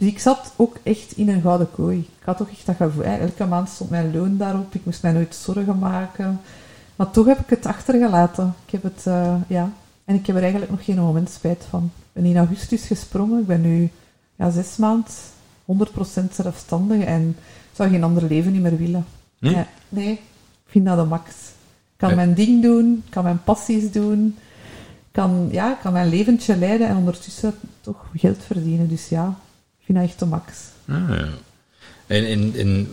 Dus 0.00 0.08
ik 0.08 0.18
zat 0.18 0.52
ook 0.56 0.76
echt 0.82 1.12
in 1.16 1.28
een 1.28 1.40
gouden 1.40 1.70
kooi. 1.70 1.98
Ik 1.98 2.24
had 2.24 2.42
ook 2.42 2.50
echt 2.50 2.66
dat 2.66 2.76
gevoel. 2.76 3.04
hè, 3.04 3.16
Elke 3.16 3.44
maand 3.44 3.68
stond 3.68 3.90
mijn 3.90 4.12
loon 4.16 4.36
daarop. 4.36 4.74
Ik 4.74 4.84
moest 4.84 5.02
mij 5.02 5.12
nooit 5.12 5.34
zorgen 5.34 5.78
maken. 5.78 6.40
Maar 6.96 7.10
toch 7.10 7.26
heb 7.26 7.38
ik 7.38 7.50
het 7.50 7.66
achtergelaten. 7.66 8.54
Ik 8.66 8.72
heb 8.72 8.82
het, 8.82 9.06
eh, 9.06 9.34
ja. 9.46 9.70
En 10.04 10.14
ik 10.14 10.26
heb 10.26 10.36
er 10.36 10.42
eigenlijk 10.42 10.70
nog 10.70 10.84
geen 10.84 10.96
moment 10.96 11.30
spijt 11.30 11.64
van. 11.70 11.90
Ik 11.96 12.12
ben 12.12 12.24
in 12.24 12.36
augustus 12.36 12.86
gesprongen. 12.86 13.40
Ik 13.40 13.46
ben 13.46 13.60
nu 13.60 13.90
ja, 14.36 14.50
zes 14.50 14.76
maanden 14.76 15.12
100% 15.64 16.34
zelfstandig 16.34 17.04
en 17.04 17.36
zou 17.72 17.90
geen 17.90 18.04
ander 18.04 18.24
leven 18.24 18.52
niet 18.52 18.62
meer 18.62 18.76
willen. 18.76 19.04
Nee? 19.38 19.54
Ja, 19.54 19.66
nee, 19.88 20.12
ik 20.12 20.20
vind 20.66 20.86
dat 20.86 20.98
de 20.98 21.04
max. 21.04 21.30
Ik 21.92 22.06
kan 22.06 22.14
mijn 22.14 22.34
ding 22.34 22.62
doen, 22.62 23.02
ik 23.04 23.10
kan 23.10 23.24
mijn 23.24 23.42
passies 23.44 23.92
doen, 23.92 24.36
ik 24.96 25.12
kan, 25.12 25.48
ja, 25.50 25.78
kan 25.82 25.92
mijn 25.92 26.08
leventje 26.08 26.56
leiden 26.56 26.88
en 26.88 26.96
ondertussen 26.96 27.54
toch 27.80 28.06
geld 28.14 28.42
verdienen. 28.42 28.88
Dus 28.88 29.08
ja, 29.08 29.38
vind 29.90 29.98
dat 30.02 30.08
echt 30.08 30.18
de 30.18 30.26
max. 30.26 30.52
Ah, 30.88 31.18
ja. 31.18 31.28
En, 32.06 32.26
en, 32.26 32.52
en 32.56 32.88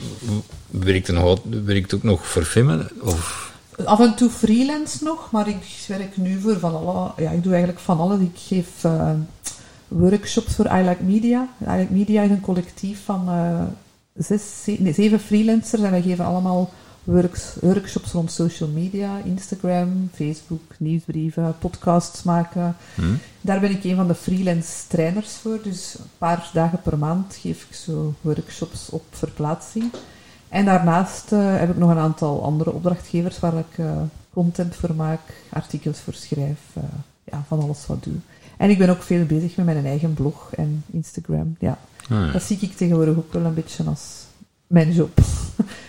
werkt, 0.69 1.07
een, 1.07 1.15
hout- 1.17 1.41
werkt 1.65 1.93
ook 1.93 2.03
nog 2.03 2.27
voor 2.27 2.43
Femme? 2.43 2.91
Of... 3.01 3.51
Af 3.86 3.99
en 3.99 4.15
toe 4.15 4.29
freelance 4.29 5.03
nog, 5.03 5.31
maar 5.31 5.47
ik 5.47 5.86
werk 5.88 6.17
nu 6.17 6.39
voor 6.39 6.60
van 6.60 6.75
alle... 6.75 7.12
Ja, 7.17 7.31
ik 7.31 7.43
doe 7.43 7.51
eigenlijk 7.51 7.81
van 7.83 7.99
alles. 7.99 8.19
Ik 8.19 8.36
geef 8.36 8.83
eh, 8.83 9.12
workshops 9.88 10.55
voor 10.55 10.65
I 10.65 10.81
Like 10.88 11.03
Media. 11.03 11.47
I 11.62 11.77
Like 11.79 11.93
Media 11.93 12.21
is 12.21 12.29
een 12.29 12.41
collectief 12.41 12.99
van 13.05 13.29
eh, 13.29 13.63
zes, 14.15 14.63
ze- 14.63 14.77
nee, 14.79 14.93
zeven 14.93 15.19
freelancers 15.19 15.81
en 15.81 15.91
wij 15.91 16.01
geven 16.01 16.25
allemaal 16.25 16.69
works, 17.08 17.56
workshops 17.62 18.12
rond 18.12 18.32
social 18.32 18.70
media, 18.70 19.22
Instagram, 19.26 20.10
Facebook, 20.13 20.62
nieuwsbrieven, 20.78 21.56
podcasts 21.60 22.24
maken. 22.24 22.76
Hm? 22.96 23.02
Daar 23.41 23.60
ben 23.60 23.72
ik 23.72 23.84
een 23.84 23.96
van 23.96 24.08
de 24.08 24.15
freelance 24.15 24.88
trainers 24.88 25.32
voor. 25.36 25.60
Dus 25.63 25.96
een 26.00 26.06
paar 26.17 26.50
dagen 26.54 26.82
per 26.82 26.98
maand 26.98 27.36
geef 27.36 27.65
ik 27.70 27.76
zo 27.76 28.13
workshops 28.22 28.89
op 28.89 29.04
verplaatsing. 29.12 29.91
En 30.50 30.65
daarnaast 30.65 31.32
eh, 31.32 31.58
heb 31.58 31.70
ik 31.70 31.78
nog 31.78 31.89
een 31.89 31.98
aantal 31.98 32.43
andere 32.43 32.72
opdrachtgevers 32.72 33.39
waar 33.39 33.58
ik 33.58 33.78
eh, 33.78 33.91
content 34.34 34.76
voor 34.76 34.96
maak, 34.96 35.20
artikels 35.50 36.00
voor 36.00 36.13
schrijf, 36.13 36.60
eh, 36.74 36.84
ja, 37.24 37.43
van 37.48 37.62
alles 37.62 37.88
wat 37.88 38.04
doe. 38.04 38.13
En 38.58 38.70
ik 38.70 38.78
ben 38.78 38.89
ook 38.89 39.02
veel 39.02 39.26
bezig 39.26 39.56
met 39.56 39.65
mijn 39.65 39.86
eigen 39.86 40.13
blog 40.13 40.50
en 40.56 40.84
Instagram. 40.91 41.56
Ja, 41.60 41.78
Ah, 42.10 42.26
ja. 42.26 42.32
dat 42.32 42.43
zie 42.43 42.58
ik 42.62 42.76
tegenwoordig 42.76 43.17
ook 43.17 43.34
wel 43.34 43.46
een 43.46 43.54
beetje 43.54 43.84
als 43.84 44.24
mijn 44.67 44.91
job. 44.93 45.20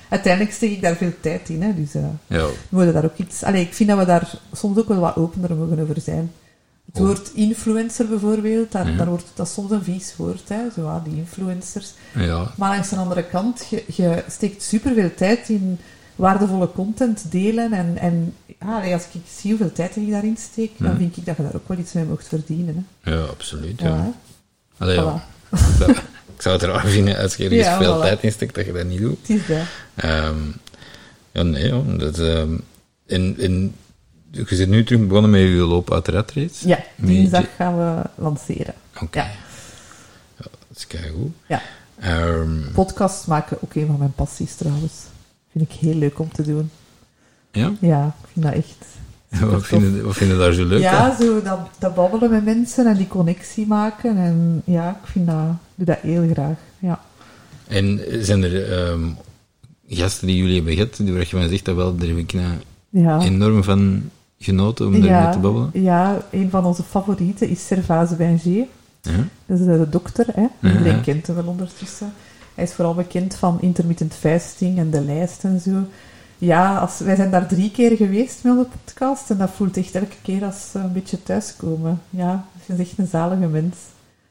Uiteindelijk 0.09 0.55
steek 0.55 0.71
ik 0.71 0.83
daar 0.83 0.97
veel 0.97 1.13
tijd 1.21 1.49
in, 1.49 1.63
hè, 1.63 1.75
dus 1.75 1.95
eh, 1.95 2.03
ja. 2.27 2.47
we 2.47 2.53
moeten 2.69 2.93
daar 2.93 3.05
ook 3.05 3.17
iets... 3.17 3.43
Allee, 3.43 3.63
ik 3.63 3.75
vind 3.75 3.89
dat 3.89 3.99
we 3.99 4.05
daar 4.05 4.31
soms 4.53 4.79
ook 4.79 4.89
wel 4.89 4.99
wat 5.01 5.17
opener 5.17 5.55
mogen 5.57 5.81
over 5.81 6.01
zijn. 6.01 6.33
Het 6.93 6.99
woord 7.03 7.31
influencer 7.35 8.09
bijvoorbeeld, 8.09 8.73
daar, 8.73 8.91
Ja. 8.91 8.97
daar 8.97 9.09
wordt, 9.09 9.25
dat 9.35 9.47
is 9.47 9.53
soms 9.53 9.71
een 9.71 9.83
vies 9.83 10.15
woord, 10.17 10.49
hè, 10.49 10.59
zo, 10.75 10.87
ah, 10.87 11.05
die 11.05 11.17
influencers. 11.17 11.93
ja. 12.15 12.53
Maar 12.57 12.71
langs 12.71 12.89
de 12.89 12.97
andere 12.97 13.25
kant, 13.25 13.67
je, 13.71 13.85
je 13.87 14.25
steekt 14.29 14.63
superveel 14.63 15.15
tijd 15.15 15.49
in 15.49 15.79
waardevolle 16.17 16.73
content 16.73 17.25
delen. 17.31 17.73
En, 17.73 17.97
en 17.99 18.35
ja, 18.61 18.93
als 18.93 19.03
ik 19.13 19.21
zie 19.39 19.51
hoeveel 19.51 19.73
tijd 19.73 19.97
ik 19.97 20.11
daarin 20.11 20.37
steek, 20.37 20.71
dan 20.79 20.89
Mhm. 20.89 20.99
vind 20.99 21.17
ik 21.17 21.25
dat 21.27 21.37
je 21.37 21.43
daar 21.43 21.55
ook 21.55 21.69
wel 21.69 21.79
iets 21.79 21.93
mee 21.93 22.05
mocht 22.05 22.29
verdienen. 22.29 22.87
Hè. 23.01 23.11
ja, 23.15 23.23
absoluut. 23.25 23.81
Ja. 23.81 24.13
Allee, 24.79 24.95
ja. 24.97 25.25
Voilà. 25.57 26.01
Ik 26.39 26.45
zou 26.45 26.55
het 26.57 26.65
raar 26.65 26.87
vinden 26.87 27.19
als 27.19 27.35
je 27.37 27.45
ergens 27.45 27.63
Ja, 27.67 27.79
veel 27.79 27.97
voilà. 27.99 28.01
tijd 28.01 28.23
in 28.23 28.33
steekt 28.33 28.55
dat 28.55 28.67
je 28.67 28.73
dat 28.73 28.85
niet 28.85 29.01
doet. 29.01 29.19
Het 29.21 29.29
is 29.41 29.47
dat. 29.47 29.57
Ehm, 29.95 30.37
ja, 31.33 31.43
nee, 31.43 31.67
ja, 31.67 31.81
dat, 31.97 32.19
ehm, 32.19 32.53
en, 33.07 33.37
en 33.39 33.75
je 34.31 34.45
zit 34.49 34.69
nu 34.69 34.85
terug 34.85 35.07
begonnen 35.07 35.31
met 35.31 35.41
je 35.41 35.47
loop 35.49 35.93
uit 35.93 36.05
de 36.05 36.13
ratrace? 36.13 36.69
Ja, 36.69 36.79
dinsdag 36.97 37.45
gaan 37.57 37.77
we 37.79 38.03
lanceren. 38.15 38.75
Oké. 39.03 39.19
Ja. 39.19 39.25
Ja, 40.37 40.45
dat 40.69 40.77
is 40.77 40.87
keigoed. 40.87 41.33
Ja. 41.47 41.63
Ehm, 42.01 42.73
Podcasts 42.75 43.27
maken 43.27 43.57
ook 43.61 43.75
een 43.75 43.87
van 43.87 43.99
mijn 43.99 44.13
passies 44.13 44.55
trouwens. 44.55 44.93
Vind 45.53 45.71
ik 45.73 45.77
heel 45.81 45.95
leuk 45.95 46.19
om 46.19 46.33
te 46.33 46.43
doen. 46.43 46.71
ja? 47.53 47.73
Ja, 47.81 48.17
ik 48.23 48.29
vind 48.33 48.45
dat 48.45 48.55
echt 48.55 48.85
Wat 49.51 49.67
vinden, 49.67 50.05
wat 50.05 50.17
vinden 50.17 50.39
daar 50.39 50.53
zo 50.53 50.65
leuk? 50.65 50.81
Ja, 50.81 51.17
zo 51.21 51.43
dat, 51.43 51.59
dat 51.79 51.95
babbelen 51.95 52.31
met 52.31 52.45
mensen 52.45 52.87
en 52.87 52.97
die 52.97 53.09
connectie 53.09 53.67
maken. 53.67 54.17
En 54.17 54.63
ja, 54.65 54.91
ik 55.03 55.11
vind 55.11 55.27
dat, 55.27 55.37
doe 55.75 55.87
dat 55.87 55.99
heel 56.01 56.29
graag. 56.33 56.57
Ja. 56.79 57.01
En 57.67 58.01
zijn 58.21 58.43
er 58.43 58.73
ehm, 58.73 59.01
gasten 59.89 60.27
die 60.27 60.37
jullie 60.37 60.55
hebben 60.55 60.75
gehad, 60.75 60.97
die 60.97 61.13
waar 61.13 61.21
je 61.21 61.27
van 61.27 61.49
zegt 61.49 61.65
dat 61.65 61.77
wel, 61.77 61.97
daar 61.97 62.09
heb 62.09 62.17
ik 62.17 62.33
nou 62.33 62.53
Ja. 62.89 63.21
enorm 63.21 63.63
van 63.65 64.11
genoten 64.39 64.87
om 64.87 64.93
daarmee 64.93 65.11
ja, 65.11 65.31
te 65.31 65.39
babbelen? 65.39 65.71
ja, 65.73 66.23
een 66.31 66.51
van 66.51 66.65
onze 66.65 66.83
favorieten 66.83 67.49
is 67.49 67.67
Servaze 67.67 68.17
Benger. 68.17 68.41
Ja? 68.47 68.65
Dat 69.47 69.59
is 69.59 69.67
eh, 69.67 69.79
de 69.79 69.89
dokter, 69.89 70.27
hè. 70.35 70.69
Iedereen 70.69 71.01
kent 71.01 71.27
hem 71.27 71.37
wel 71.37 71.47
ondertussen. 71.47 72.13
Hij 72.55 72.65
is 72.65 72.73
vooral 72.73 72.95
bekend 72.95 73.35
van 73.35 73.61
intermittent 73.61 74.15
fasting 74.15 74.79
en 74.79 74.91
de 74.91 75.01
lijst 75.01 75.45
en 75.45 75.61
zo. 75.61 75.71
Ja, 76.39 76.89
wij 76.99 77.17
zijn 77.17 77.31
daar 77.31 77.47
drie 77.47 77.71
keer 77.71 77.97
geweest 77.97 78.45
met 78.45 78.57
onze 78.57 78.69
podcast 78.85 79.31
en 79.31 79.39
dat 79.39 79.51
voelt 79.51 79.77
echt 79.77 79.95
elke 79.95 80.17
keer 80.23 80.45
als 80.45 80.71
een 80.73 80.93
beetje 80.93 81.23
thuiskomen. 81.23 82.01
Ja, 82.11 82.45
hij 82.59 82.77
is 82.77 82.89
echt 82.89 82.99
een 82.99 83.07
zalige 83.07 83.47
mens. 83.47 83.77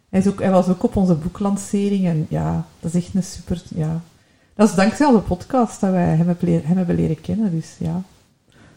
Hij, 0.10 0.20
is 0.20 0.28
ook, 0.28 0.40
hij 0.40 0.52
was 0.52 0.68
ook 0.68 0.84
op 0.84 0.96
onze 0.96 1.14
boeklancering 1.14 2.06
en 2.06 2.26
ja, 2.30 2.66
dat 2.80 2.94
is 2.94 3.04
echt 3.04 3.16
een 3.16 3.24
super... 3.24 3.62
Ja. 3.76 4.02
Dat 4.54 4.70
is 4.70 4.76
dankzij 4.76 5.06
onze 5.06 5.20
podcast 5.20 5.82
dat 5.82 5.92
wij 5.92 6.16
hem 6.16 6.28
hebben, 6.28 6.48
leren, 6.48 6.68
hem 6.68 6.78
hebben 6.78 6.96
leren 6.96 7.22
kennen, 7.22 7.52
dus 7.52 7.76
ja. 7.78 8.02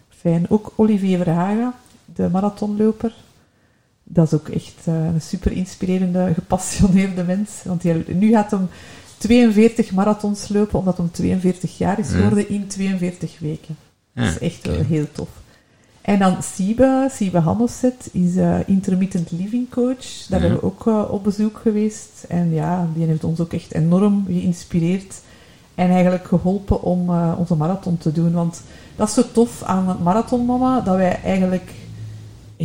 Fijn. 0.09 0.51
Ook 0.51 0.73
Olivier 0.77 1.19
Verhagen, 1.19 1.73
de 2.05 2.29
marathonloper. 2.29 3.14
Dat 4.05 4.27
is 4.27 4.35
ook 4.35 4.49
echt 4.49 4.77
eh, 4.85 5.05
een 5.05 5.21
super 5.21 5.53
inspirerende, 5.53 6.33
gepassioneerde 6.35 7.25
mens. 7.25 7.51
Want 7.64 7.83
hij, 7.83 8.05
nu 8.07 8.31
gaat 8.31 8.51
hem 8.51 8.69
42 9.20 9.92
marathons 9.92 10.48
lopen, 10.48 10.78
omdat 10.78 10.96
hij 10.96 11.06
42 11.12 11.78
jaar 11.78 11.98
is 11.98 12.11
geworden 12.11 12.48
in 12.48 12.66
42 12.66 13.38
weken. 13.38 13.76
Dat 14.14 14.24
is 14.24 14.38
echt 14.38 14.66
wel 14.66 14.85
heel 14.85 15.06
tof. 15.12 15.28
En 16.00 16.18
dan 16.18 16.42
Siebe, 16.42 17.09
Siebe 17.11 17.38
Hanneset, 17.38 18.09
is 18.12 18.37
eh, 18.37 18.59
intermittent 18.66 19.30
living 19.30 19.70
coach. 19.70 20.26
Daar 20.28 20.40
hebben 20.40 20.59
we 20.59 20.66
ook 20.66 20.87
eh, 20.87 21.04
op 21.11 21.24
bezoek 21.24 21.59
geweest. 21.62 22.24
En 22.28 22.54
ja, 22.54 22.88
die 22.94 23.06
heeft 23.06 23.24
ons 23.24 23.40
ook 23.40 23.52
echt 23.52 23.74
enorm 23.74 24.24
geïnspireerd. 24.26 25.20
En 25.74 25.90
eigenlijk 25.90 26.24
geholpen 26.24 26.83
om 26.83 27.11
eh, 27.11 27.35
onze 27.38 27.54
marathon 27.54 27.98
te 27.98 28.12
doen. 28.12 28.33
Want 28.33 28.62
dat 28.96 29.09
is 29.09 29.14
zo 29.14 29.22
tof 29.33 29.62
aan 29.62 29.98
Marathon 30.02 30.46
Mama, 30.46 30.80
dat 30.80 30.96
wij 30.96 31.20
eigenlijk 31.22 31.70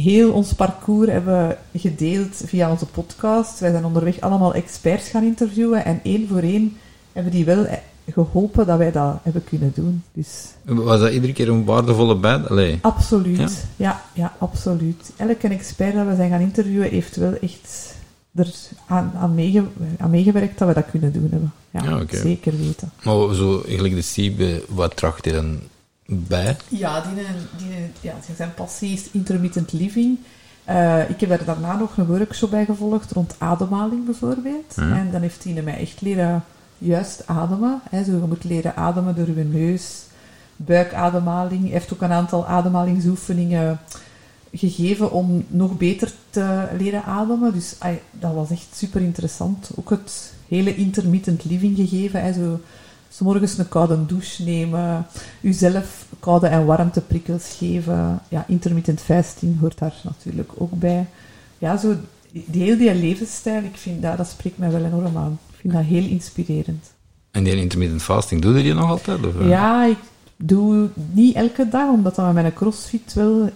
heel 0.02 0.32
ons 0.32 0.54
parcours 0.54 1.10
hebben 1.10 1.58
gedeeld 1.76 2.42
via 2.46 2.72
onze 2.72 2.86
podcast. 2.86 3.60
Wij 3.60 3.72
zijn 3.72 3.86
onderweg 3.86 4.22
allemaal 4.22 4.54
experts 4.54 5.10
gaan 5.10 5.24
interviewen. 5.24 5.86
En 5.86 6.00
één 6.04 6.28
voor 6.28 6.42
één 6.42 6.78
hebben 7.14 7.32
die 7.32 7.46
wel 7.46 7.66
eh, 7.66 7.78
geholpen 8.10 8.66
dat 8.66 8.78
wij 8.78 8.92
dat 8.92 9.18
hebben 9.24 9.44
kunnen 9.44 9.72
doen. 9.76 10.04
Dus 10.14 10.46
Was 10.64 11.00
dat 11.00 11.12
iedere 11.12 11.34
keer 11.34 11.50
een 11.50 11.66
waardevolle 11.66 12.16
bij? 12.16 12.38
Allee. 12.38 12.78
Absoluut. 12.82 13.38
Ja? 13.38 13.50
Ja? 13.76 14.02
Ja, 14.14 14.34
absoluut. 14.38 15.12
Elke 15.16 15.48
expert 15.48 15.94
dat 15.94 16.08
we 16.08 16.16
zijn 16.16 16.30
gaan 16.30 16.42
interviewen 16.42 16.90
heeft 16.90 17.16
wel 17.16 17.34
echt 17.42 17.94
er 18.36 18.54
aan, 18.88 19.12
aan, 19.16 19.36
meege, 19.36 19.64
aan 19.98 20.10
meegewerkt 20.10 20.60
dat 20.60 20.68
we 20.68 20.74
dat 20.74 20.90
kunnen 20.92 21.14
doen 21.14 21.28
hebben. 21.32 21.54
Ja, 21.72 22.04
zeker 22.10 22.58
weten. 22.58 22.92
Maar 23.04 23.34
zo, 23.36 23.62
eigenlijk 23.66 23.96
de 23.96 24.02
Siebe, 24.02 24.64
wat 24.70 24.96
tracht 24.96 25.26
je 25.26 25.32
dan 25.32 25.60
bij? 26.06 26.56
Ja, 26.68 27.02
die, 27.02 27.24
die, 27.58 27.92
ja, 28.02 28.14
zijn 28.36 28.54
passie 28.54 28.94
is 28.94 29.12
intermittent 29.12 29.74
living. 29.74 30.18
Eh, 30.64 31.10
ik 31.10 31.20
heb 31.20 31.30
daar 31.30 31.46
daarna 31.46 31.78
nog 31.78 31.98
een 31.98 32.06
workshop 32.06 32.50
bij 32.50 32.66
gevolgd 32.66 33.12
rond 33.12 33.36
ademhaling 33.38 34.06
bijvoorbeeld. 34.06 34.74
Ja. 34.76 34.98
En 34.98 35.12
dan 35.12 35.22
heeft 35.22 35.44
hij 35.44 35.62
mij 35.62 35.78
echt 35.78 36.02
leren 36.02 36.44
juist 36.78 37.28
ademen. 37.28 37.82
Hè. 37.90 38.04
Zo, 38.04 38.12
je 38.12 38.18
moet 38.18 38.44
leren 38.44 38.76
ademen 38.76 39.16
door 39.16 39.28
je 39.28 39.44
neus, 39.44 40.04
buikademhaling. 40.56 41.62
Hij 41.62 41.72
heeft 41.72 41.94
ook 41.94 42.02
een 42.02 42.12
aantal 42.12 42.48
ademhalingsoefeningen 42.48 43.80
gegeven 44.54 45.12
om 45.12 45.46
nog 45.48 45.78
beter 45.78 46.12
te 46.30 46.68
leren 46.78 47.04
ademen. 47.04 47.54
Dus 47.54 47.76
dat 48.12 48.34
was 48.34 48.50
echt 48.50 48.68
super 48.72 49.02
interessant. 49.02 49.70
Ook 49.76 49.90
het 49.90 50.34
hele 50.48 50.76
intermittent 50.76 51.46
living 51.46 51.76
gegeven. 51.76 52.22
Hè. 52.22 52.34
Zo, 52.34 52.60
s 53.16 53.20
morgens 53.20 53.58
een 53.58 53.70
koude 53.70 54.06
douche 54.06 54.44
nemen, 54.44 55.06
uzelf 55.42 56.06
koude 56.20 56.48
en 56.48 56.66
warmteprikkels 56.66 57.56
geven. 57.58 58.20
Ja, 58.30 58.46
intermittent 58.48 59.02
fasting 59.02 59.60
hoort 59.60 59.78
daar 59.78 59.96
natuurlijk 60.04 60.52
ook 60.58 60.72
bij. 60.80 61.06
Ja, 61.58 61.78
zo 61.78 61.96
die 62.32 62.64
hele 62.64 62.78
die 62.78 62.96
levensstijl, 62.96 63.64
ik 63.64 63.78
vind 63.78 64.02
dat, 64.02 64.18
dat 64.18 64.28
spreekt 64.28 64.58
mij 64.58 64.72
wel 64.72 64.86
enorm 64.86 65.18
aan. 65.18 65.40
Ik 65.50 65.60
vind 65.60 65.74
dat 65.74 65.84
heel 65.84 66.06
inspirerend. 66.06 66.94
En 67.32 67.44
die 67.44 67.56
intermittent 67.56 68.02
fasting, 68.02 68.42
doe 68.42 68.58
je 68.58 68.64
die 68.64 68.74
nog 68.74 68.90
altijd? 68.90 69.26
Of, 69.26 69.40
eh? 69.40 69.50
Ja, 69.50 69.86
ik 69.86 70.00
doe 70.36 70.90
niet 71.12 71.36
elke 71.36 71.70
dag, 71.70 71.90
omdat 71.90 72.16
dat 72.16 72.26
met 72.26 72.34
mijn 72.34 72.54
crossfit 72.54 73.14
wel 73.14 73.50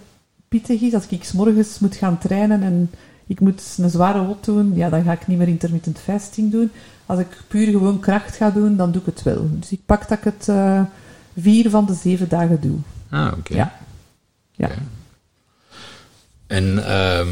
pittig 0.48 0.80
is. 0.80 0.94
Als 0.94 1.06
ik 1.08 1.24
's 1.24 1.32
morgens 1.32 1.78
moet 1.78 1.96
gaan 1.96 2.18
trainen 2.18 2.62
en 2.62 2.90
ik 3.30 3.40
moet 3.40 3.62
een 3.76 3.90
zware 3.90 4.24
wot 4.24 4.44
doen, 4.44 4.74
ja, 4.74 4.88
dan 4.88 5.02
ga 5.02 5.12
ik 5.12 5.26
niet 5.26 5.38
meer 5.38 5.48
intermittent 5.48 5.98
fasting 5.98 6.50
doen. 6.50 6.70
Als 7.06 7.18
ik 7.18 7.26
puur 7.48 7.66
gewoon 7.66 8.00
kracht 8.00 8.36
ga 8.36 8.50
doen, 8.50 8.76
dan 8.76 8.92
doe 8.92 9.00
ik 9.00 9.06
het 9.06 9.22
wel. 9.22 9.48
Dus 9.50 9.70
ik 9.70 9.80
pak 9.86 10.08
dat 10.08 10.18
ik 10.18 10.24
het 10.24 10.48
eh, 10.48 10.82
vier 11.36 11.70
van 11.70 11.86
de 11.86 11.94
zeven 11.94 12.28
dagen 12.28 12.60
doe. 12.60 12.78
Ah, 13.08 13.32
oké. 13.38 13.54
Ja. 13.54 13.78
Ja. 14.50 14.70
En, 16.46 16.86
ehm, 16.86 17.28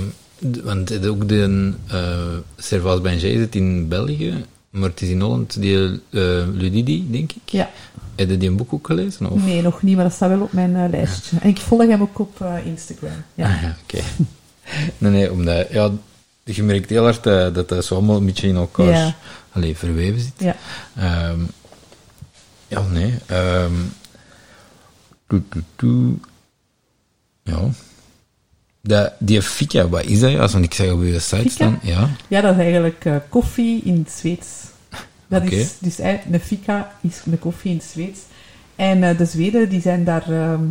want 0.64 1.06
ook 1.06 1.28
de 1.28 1.72
uh, 1.92 2.18
Servaas 2.56 3.00
Benjay 3.00 3.36
zit 3.36 3.54
in 3.54 3.88
België, 3.88 4.44
maar 4.70 4.88
het 4.88 5.02
is 5.02 5.08
in 5.08 5.20
Holland 5.20 5.60
die 5.60 5.76
uh, 5.76 6.46
Ludidi, 6.52 7.10
denk 7.10 7.32
ik. 7.32 7.50
Ja. 7.50 7.70
Heb 8.14 8.30
je 8.30 8.36
die 8.36 8.48
een 8.48 8.56
boek 8.56 8.72
ook 8.72 8.86
gelezen? 8.86 9.30
Of? 9.30 9.44
Nee, 9.44 9.62
nog 9.62 9.82
niet, 9.82 9.94
maar 9.94 10.04
dat 10.04 10.12
staat 10.12 10.28
wel 10.28 10.40
op 10.40 10.52
mijn 10.52 10.76
eh, 10.76 10.90
lijstje. 10.90 11.36
En 11.40 11.48
ik 11.48 11.58
volg 11.58 11.86
hem 11.86 12.02
ook 12.02 12.18
op 12.18 12.40
eh, 12.40 12.66
Instagram. 12.66 13.24
Ja. 13.34 13.54
Ah, 13.54 13.62
ja, 13.62 13.76
oké. 13.82 14.02
Nee, 14.98 15.10
nee, 15.12 15.32
omdat, 15.32 15.70
ja, 15.70 15.90
je 16.44 16.62
merkt 16.62 16.90
heel 16.90 17.02
hard 17.02 17.26
eh, 17.26 17.54
dat 17.54 17.68
dat 17.68 17.84
zo 17.84 17.94
allemaal 17.94 18.16
een 18.16 18.26
beetje 18.26 18.48
in 18.48 18.56
elkaar 18.56 18.86
Ja. 18.86 19.14
allee, 19.52 19.76
verweven 19.76 20.20
zit. 20.20 20.32
Ja. 20.36 20.56
Ehm, 20.96 21.40
ja, 22.68 22.82
nee. 22.82 23.14
toe, 25.26 25.42
toe, 25.48 25.62
toe. 25.76 26.14
Ja. 27.42 27.68
Dat, 28.80 29.12
die 29.18 29.42
fika, 29.42 29.88
wat 29.88 30.04
is 30.04 30.20
dat? 30.20 30.30
Ja, 30.30 30.48
want 30.48 30.64
ik 30.64 30.74
zeg 30.74 30.92
op 30.92 31.02
je 31.02 31.18
site 31.18 31.48
staan. 31.48 31.78
Ja. 31.82 32.08
Ja, 32.28 32.40
dat 32.40 32.54
is 32.54 32.60
eigenlijk 32.60 33.04
eh, 33.04 33.16
koffie 33.28 33.82
in 33.84 33.98
het 33.98 34.10
Zweeds. 34.10 34.46
Dat 35.26 35.42
Oké. 35.42 35.54
is 35.54 35.72
dus 35.78 35.98
eigenlijk 35.98 36.42
een 36.42 36.48
fika 36.48 36.92
is 37.00 37.20
een 37.24 37.38
koffie 37.38 37.70
in 37.70 37.76
het 37.76 37.86
Zweeds. 37.86 38.20
En 38.76 39.02
eh, 39.02 39.18
de 39.18 39.24
Zweden 39.24 39.68
die 39.68 39.80
zijn 39.80 40.04
daar 40.04 40.32
ehm 40.32 40.62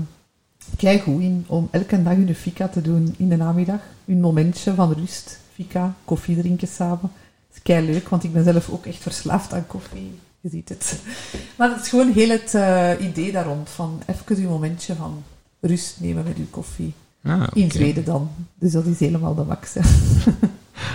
kei 0.78 1.00
goed 1.00 1.22
in 1.22 1.44
om 1.48 1.68
elke 1.72 2.04
dag 2.04 2.14
hun 2.14 2.36
fika 2.36 2.68
te 2.68 2.82
doen 2.82 3.16
in 3.18 3.30
de 3.30 3.36
namiddag. 3.36 3.80
Hun 4.06 4.20
momentje 4.20 4.74
van 4.74 4.94
rust, 4.94 5.40
fika, 5.54 5.94
koffie 6.06 6.38
drinken 6.38 6.68
samen. 6.68 7.00
Dat 7.02 7.56
is 7.56 7.62
kei 7.64 7.86
leuk, 7.86 8.10
want 8.10 8.24
ik 8.24 8.34
ben 8.34 8.44
zelf 8.44 8.70
ook 8.70 8.86
echt 8.86 9.02
verslaafd 9.02 9.54
aan 9.54 9.68
koffie. 9.68 10.12
Je 10.42 10.50
ziet 10.50 10.70
het. 10.70 11.00
Maar 11.58 11.70
het 11.70 11.82
is 11.82 11.90
gewoon 11.90 12.12
heel 12.12 12.30
het 12.30 12.54
eh, 12.56 12.92
idee 13.00 13.32
daar 13.32 13.46
rond 13.46 13.70
van 13.70 14.02
even 14.06 14.44
uw 14.44 14.50
momentje 14.50 14.96
van 14.96 15.24
rust 15.60 15.96
nemen 16.00 16.24
met 16.24 16.38
uw 16.38 16.48
koffie. 16.50 16.94
Ah, 17.24 17.44
In. 17.54 17.72
Zweden 17.72 18.04
dan. 18.06 18.30
Dus 18.60 18.72
dat 18.72 18.86
is 18.86 19.00
helemaal 19.00 19.36
de 19.36 19.44
max. 19.44 19.74
hè. 19.74 19.82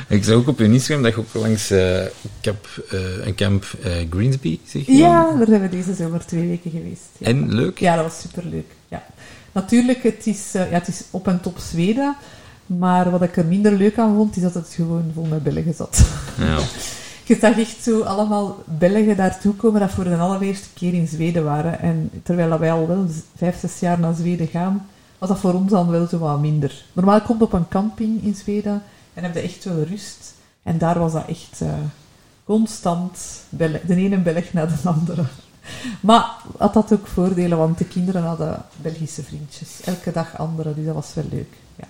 Ik 0.08 0.24
zag 0.24 0.34
ook 0.34 0.48
op 0.48 0.58
je 0.58 0.64
Instagram 0.64 1.02
dat 1.04 1.14
je 1.14 1.20
ook 1.20 1.34
langs 1.34 1.70
eh, 1.70 2.04
kamp, 2.40 2.84
eh, 2.90 3.26
een 3.26 3.34
kamp 3.34 3.64
eh, 3.82 3.92
Greensby 4.10 4.58
zeg 4.64 4.86
je? 4.86 4.92
Ja, 4.92 5.36
daar 5.36 5.46
zijn 5.46 5.60
we 5.60 5.68
deze 5.68 5.94
zomer 5.94 6.26
twee 6.26 6.48
weken 6.48 6.70
geweest. 6.70 7.02
Ja, 7.18 7.26
En 7.26 7.54
leuk? 7.54 7.78
ja 7.78 7.94
dat 7.96 8.04
was 8.04 8.20
superleuk. 8.20 8.66
Natuurlijk, 9.52 10.02
het 10.02 10.26
is, 10.26 10.54
eh, 10.54 10.70
ja, 10.70 10.78
het 10.78 10.88
is 10.88 11.02
op 11.10 11.28
en 11.28 11.40
top 11.40 11.58
Zweden. 11.58 12.16
Maar 12.66 13.10
wat 13.10 13.22
ik 13.22 13.36
er 13.36 13.44
minder 13.44 13.72
leuk 13.72 13.98
aan 13.98 14.14
vond, 14.14 14.36
is 14.36 14.42
dat 14.42 14.54
het 14.54 14.72
gewoon 14.74 15.10
vol 15.14 15.24
met 15.24 15.42
Belgen 15.42 15.74
zat. 15.74 16.06
Ja. 16.38 16.58
Je 17.24 17.38
zag 17.40 17.58
echt 17.58 17.82
zo 17.82 18.00
allemaal 18.00 18.62
Belgen 18.64 19.16
daartoe 19.16 19.54
komen 19.54 19.80
dat 19.80 19.90
voor 19.90 20.04
de 20.04 20.16
allereerste 20.16 20.68
keer 20.74 20.94
in 20.94 21.08
Zweden 21.08 21.44
waren. 21.44 21.80
En 21.80 22.10
terwijl 22.22 22.58
wij 22.58 22.72
al 22.72 22.86
wel 22.86 23.06
vijf, 23.36 23.58
zes 23.60 23.80
jaar 23.80 24.00
naar 24.00 24.14
Zweden 24.14 24.46
gaan, 24.46 24.86
was 25.18 25.28
dat 25.28 25.38
voor 25.38 25.54
ons 25.54 25.70
dan 25.70 25.90
wel 25.90 26.06
zo 26.06 26.18
wat 26.18 26.40
minder. 26.40 26.84
Normaal 26.92 27.20
komt 27.20 27.38
je 27.38 27.44
op 27.44 27.52
een 27.52 27.68
camping 27.68 28.24
in 28.24 28.34
Zweden 28.34 28.82
en 29.14 29.22
heb 29.22 29.34
je 29.34 29.40
echt 29.40 29.64
wel 29.64 29.82
rust. 29.82 30.34
En 30.62 30.78
daar 30.78 30.98
was 30.98 31.12
dat 31.12 31.26
echt 31.28 31.60
eh, 31.60 31.68
constant 32.44 33.18
de 33.48 33.80
ene 33.88 34.18
Belg 34.18 34.52
naar 34.52 34.68
de 34.68 34.88
andere. 34.88 35.24
Maar 36.00 36.30
had 36.58 36.74
dat 36.74 36.92
ook 36.92 37.06
voordelen, 37.06 37.58
want 37.58 37.78
de 37.78 37.84
kinderen 37.84 38.22
hadden 38.22 38.62
Belgische 38.82 39.22
vriendjes. 39.22 39.80
Elke 39.84 40.12
dag 40.12 40.38
andere, 40.38 40.74
dus 40.74 40.84
dat 40.84 40.94
was 40.94 41.14
wel 41.14 41.24
leuk. 41.30 41.52
Ja. 41.76 41.86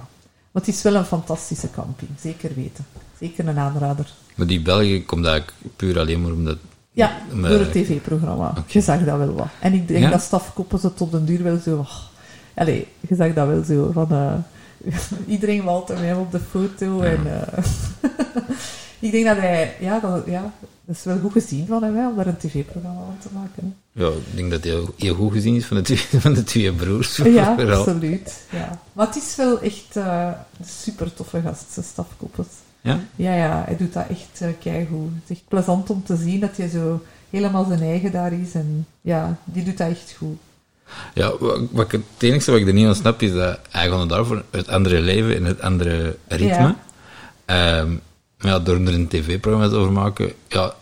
Maar 0.53 0.63
het 0.63 0.69
is 0.69 0.83
wel 0.83 0.95
een 0.95 1.05
fantastische 1.05 1.71
camping, 1.71 2.11
zeker 2.21 2.51
weten. 2.55 2.87
Zeker 3.19 3.49
een 3.49 3.59
aanrader. 3.59 4.13
Maar 4.35 4.47
die 4.47 4.63
Belgen 4.63 5.05
komt 5.05 5.27
eigenlijk 5.27 5.57
puur 5.77 5.99
alleen 5.99 6.23
maar 6.23 6.33
omdat... 6.33 6.57
Ja, 6.93 7.19
door 7.35 7.49
het 7.59 7.73
tv-programma. 7.73 8.55
Je 8.67 8.81
zag 8.81 9.05
dat 9.05 9.19
wel 9.19 9.33
wat. 9.35 9.47
En 9.61 9.73
ik 9.73 9.89
denk 9.89 10.01
Ja? 10.05 10.11
dat 10.11 10.23
stafkoppen 10.23 10.79
ze 10.79 10.95
tot 10.95 11.11
den 11.13 11.25
duur 11.25 11.43
wel 11.43 11.59
zo... 11.59 11.79
oh, 12.57 12.67
je 13.01 13.15
zag 13.15 13.35
dat 13.35 13.47
wel 13.49 13.65
zo 13.65 13.91
van... 13.93 14.11
eh, 14.11 14.35
iedereen 15.35 15.63
walt 15.65 15.89
hem 15.89 16.19
op 16.19 16.33
de 16.33 16.41
foto. 16.51 17.05
Ja. 17.05 17.11
En, 17.11 17.27
eh, 17.27 17.65
ik 19.07 19.11
denk 19.13 19.25
dat 19.27 19.37
hij... 19.37 19.77
Ja 19.81 20.01
dat, 20.01 20.23
ja, 20.27 20.53
dat 20.85 20.97
is 20.97 21.05
wel 21.05 21.19
goed 21.19 21.33
gezien 21.33 21.67
van 21.67 21.83
hem, 21.83 21.97
hè, 21.97 22.09
om 22.09 22.17
daar 22.17 22.27
een 22.27 22.37
tv-programma 22.37 23.01
van 23.01 23.19
te 23.21 23.29
maken. 23.33 23.77
Ja, 23.93 24.09
ik 24.09 24.37
denk 24.37 24.51
dat 24.51 24.65
hij 24.65 24.85
heel, 24.97 25.15
goed 25.15 25.33
gezien 25.33 25.55
is 25.55 25.65
van 25.65 25.77
de 25.77 25.83
twee, 25.83 25.99
van 26.21 26.33
de 26.33 26.45
twee 26.45 26.73
broers. 26.73 27.17
Ja, 27.17 27.55
vooral. 27.59 27.79
absoluut. 27.79 28.43
Ja. 28.51 28.81
Maar 28.93 29.07
het 29.07 29.17
is 29.17 29.37
wel 29.37 29.61
echt 29.61 29.97
eh, 29.97 30.31
een 30.59 30.67
super 30.67 31.15
toffe 31.15 31.41
gast, 31.41 31.65
zijn 31.73 31.87
stafkoppels. 31.87 32.47
Ja? 32.81 33.01
Ja, 33.17 33.35
ja, 33.35 33.63
hij 33.67 33.77
doet 33.77 33.93
dat 33.93 34.07
echt 34.09 34.41
uh, 34.43 34.49
keigoed. 34.61 35.11
Het 35.15 35.31
is 35.31 35.37
echt 35.37 35.49
plezant 35.49 35.91
om 35.91 36.05
te 36.05 36.17
zien 36.17 36.41
dat 36.41 36.57
hij 36.57 36.69
zo 36.69 37.03
helemaal 37.31 37.65
zijn 37.65 37.83
eigen 37.83 38.13
daar 38.13 38.33
is. 38.33 38.55
En 38.55 38.87
ja, 39.01 39.39
die 39.45 39.65
doet 39.65 39.79
dat 39.79 39.89
echt 39.89 40.15
goed. 40.19 40.37
Ja, 41.15 41.33
wat, 41.71 41.93
het 41.93 42.03
enige 42.19 42.51
wat 42.51 42.61
ik 42.61 42.67
er 42.67 42.73
niet 42.73 42.87
aan 42.87 42.95
snap 42.95 43.23
is 43.23 43.33
dat 43.33 43.59
hij 43.71 43.89
gewoon 43.89 44.09
daarvoor 44.09 44.45
het 44.51 44.69
andere 44.69 45.01
leven 45.01 45.37
en 45.37 45.45
het 45.45 45.61
andere 45.61 46.17
ritme. 46.27 46.75
Ehm, 47.45 47.97
ja, 48.43 48.59
door 48.59 48.75
er 48.81 48.95
een 48.95 49.09
tv-programma 49.09 49.67
over 49.67 49.87
te 49.87 49.93
maken, 49.93 50.33
ja, 50.49 50.75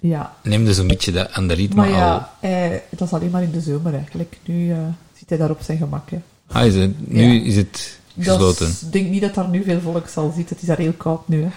Ja, 0.00 0.34
neem 0.42 0.64
dus 0.64 0.78
een 0.78 0.86
beetje 0.86 1.12
dat 1.12 1.32
andere 1.32 1.60
ritme 1.60 1.74
maar 1.76 1.86
al. 1.92 1.96
ja, 1.96 2.32
hij, 2.40 2.82
dat 2.90 3.08
is 3.08 3.12
alleen 3.14 3.30
maar 3.30 3.42
in 3.42 3.50
de 3.50 3.60
zomer 3.60 3.94
eigenlijk. 3.94 4.36
Nu 4.44 4.70
eh, 4.72 4.78
zit 5.18 5.28
hij 5.28 5.38
daar 5.38 5.50
op 5.50 5.60
zijn 5.62 5.78
gemak. 5.78 6.10
Hè. 6.10 6.18
Ah, 6.46 6.66
is 6.66 6.74
het, 6.74 7.10
nu 7.10 7.22
Ja. 7.22 7.44
is 7.44 7.56
het 7.56 7.98
gesloten. 8.20 8.66
Ik 8.68 8.92
denk 8.92 9.08
niet 9.10 9.20
dat 9.20 9.34
daar 9.34 9.48
nu 9.48 9.62
veel 9.62 9.80
volk 9.80 10.08
zal 10.08 10.32
zitten. 10.36 10.54
Het 10.54 10.62
is 10.62 10.68
daar 10.68 10.78
heel 10.78 10.92
koud 10.92 11.28
nu. 11.28 11.42
Hè. 11.42 11.48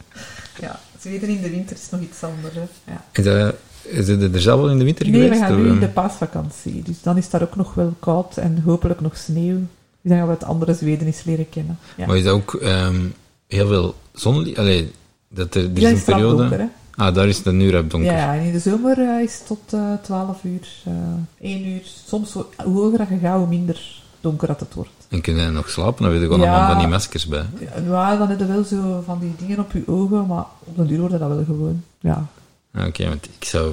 ja, 0.66 0.80
Zweden 1.00 1.28
in 1.28 1.42
de 1.42 1.50
winter 1.50 1.76
is 1.76 1.90
nog 1.90 2.00
iets 2.00 2.22
anders. 2.22 2.54
Hè. 2.54 2.92
Ja. 2.92 3.04
Is, 3.12 3.24
dat, 3.24 3.54
is 3.82 4.08
het 4.08 4.34
er 4.34 4.40
zelf 4.40 4.60
wel 4.60 4.70
in 4.70 4.78
de 4.78 4.84
winter 4.84 5.08
Nee, 5.08 5.14
we 5.20 5.20
geweest? 5.24 5.42
gaan 5.42 5.56
nu 5.56 5.64
in 5.64 5.70
ehm? 5.70 5.80
de 5.80 5.88
paasvakantie. 5.88 6.82
Dus 6.82 7.02
dan 7.02 7.16
is 7.16 7.30
daar 7.30 7.42
ook 7.42 7.56
nog 7.56 7.74
wel 7.74 7.94
koud 8.00 8.36
en 8.36 8.62
hopelijk 8.64 9.00
nog 9.00 9.16
sneeuw. 9.16 9.58
Dus 10.02 10.10
dan 10.10 10.16
gaan 10.18 10.26
we 10.26 10.32
het 10.32 10.44
andere 10.44 10.74
Zweden 10.74 11.06
eens 11.06 11.24
leren 11.24 11.48
kennen. 11.48 11.78
Ja. 11.96 12.06
Maar 12.06 12.16
is 12.16 12.24
dat 12.24 12.32
ook 12.34 12.54
ehm, 12.54 13.00
heel 13.56 13.66
veel 13.68 13.94
zon? 14.12 14.56
Allee, 14.56 14.92
dat 15.28 15.54
er, 15.54 15.64
er 15.64 15.70
is 15.76 15.80
Ja, 15.82 15.88
een 15.90 16.02
periode... 16.04 16.36
donker? 16.48 16.68
Ah, 16.94 17.14
daar 17.14 17.28
is 17.28 17.36
het 17.44 17.54
nu 17.54 17.70
rap 17.70 17.90
donker. 17.90 18.12
Ja, 18.12 18.34
en 18.34 18.40
in 18.40 18.52
de 18.52 18.58
zomer 18.58 18.98
eh, 18.98 19.22
is 19.22 19.34
het 19.38 19.46
tot 19.46 19.72
eh 19.72 19.92
12 20.02 20.44
uur, 20.44 20.68
eh 20.84 20.92
1 21.40 21.66
uur. 21.66 21.80
Soms 22.06 22.32
hoe 22.32 22.44
hoger 22.64 22.98
dat 22.98 23.08
je 23.08 23.18
gaat, 23.18 23.38
hoe 23.38 23.46
minder 23.46 24.02
donker 24.20 24.48
dat 24.48 24.60
het 24.60 24.74
wordt. 24.74 24.90
En 25.08 25.20
kun 25.20 25.34
je 25.36 25.48
nog 25.50 25.70
slapen? 25.70 26.02
Dan 26.02 26.12
weet 26.12 26.20
je 26.20 26.26
gewoon 26.26 26.40
Ja. 26.40 26.50
allemaal 26.52 26.70
van 26.70 26.78
die 26.78 26.88
maskers 26.88 27.26
bij. 27.26 27.44
Ja, 27.86 28.16
dan 28.16 28.28
heb 28.28 28.38
je 28.38 28.46
wel 28.46 28.64
zo 28.64 29.02
van 29.06 29.18
die 29.18 29.32
dingen 29.46 29.58
op 29.58 29.72
je 29.72 29.82
ogen, 29.86 30.26
maar 30.26 30.44
op 30.64 30.76
den 30.76 30.86
duur 30.86 30.98
wordt 31.00 31.18
dat 31.18 31.28
wel 31.28 31.44
gewoon. 31.44 31.82
Ja. 32.00 32.26
Ah, 32.74 32.86
Oké, 32.86 33.08
want 33.08 33.24
ik 33.38 33.44
zou, 33.44 33.72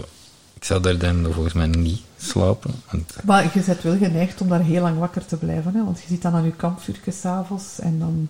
ik 0.54 0.64
zou 0.64 0.82
daar 0.82 0.98
dan 0.98 1.28
volgens 1.32 1.54
mij 1.54 1.68
niet 1.68 2.02
slapen. 2.18 2.72
Want, 2.92 3.16
Maar 3.26 3.44
je 3.54 3.62
bent 3.66 3.82
wel 3.82 3.98
geneigd 3.98 4.42
om 4.42 4.48
daar 4.50 4.62
heel 4.64 4.82
lang 4.82 4.98
wakker 5.00 5.26
te 5.26 5.36
blijven, 5.38 5.74
hè? 5.76 5.84
want 5.84 6.00
je 6.00 6.08
zit 6.08 6.22
dan 6.22 6.34
aan 6.34 6.44
je 6.46 6.52
kampvuurtje 6.52 7.12
s'avonds 7.12 7.80
en 7.80 8.00
dan, 8.00 8.28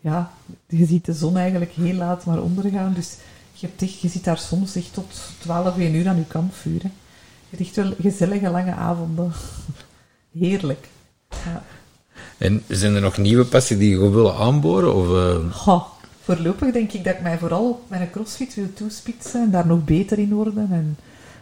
ja, 0.00 0.32
je 0.66 0.86
ziet 0.86 1.04
de 1.04 1.12
zon 1.12 1.36
eigenlijk 1.36 1.72
heel 1.72 1.94
laat 1.94 2.24
maar 2.24 2.42
ondergaan. 2.42 2.92
Dus 2.94 3.16
je, 3.52 3.66
hebt 3.66 3.82
echt, 3.82 4.00
je 4.00 4.08
zit 4.08 4.24
daar 4.24 4.38
soms 4.38 4.76
echt 4.76 4.94
tot 4.94 5.20
12, 5.38 5.78
1 5.78 5.94
uur 5.94 6.08
aan 6.08 6.16
je 6.16 6.24
kampvuur. 6.24 6.82
Hè? 6.82 6.88
Je 7.48 7.56
hebt 7.56 7.62
echt 7.62 7.76
wel 7.76 7.94
gezellige 8.00 8.50
lange 8.50 8.74
avonden. 8.74 9.32
Heerlijk. 10.38 10.88
Ja. 11.44 11.62
en 12.38 12.62
zijn 12.68 12.94
er 12.94 13.00
nog 13.00 13.18
nieuwe 13.18 13.44
passies 13.44 13.78
die 13.78 13.88
je 13.88 13.96
gewoon 13.96 14.12
willen 14.12 14.36
aanboren? 14.36 14.94
Of, 14.94 15.08
eh, 15.08 15.52
Goh, 15.52 15.86
voorlopig 16.22 16.72
denk 16.72 16.92
ik 16.92 17.04
dat 17.04 17.14
ik 17.14 17.22
mij 17.22 17.38
vooral 17.38 17.68
op 17.68 17.90
mijn 17.90 18.10
crossfit 18.10 18.54
wil 18.54 18.72
toespitsen 18.74 19.42
en 19.42 19.50
daar 19.50 19.66
nog 19.66 19.84
beter 19.84 20.18
in 20.18 20.34
worden. 20.34 20.68
En 20.72 20.96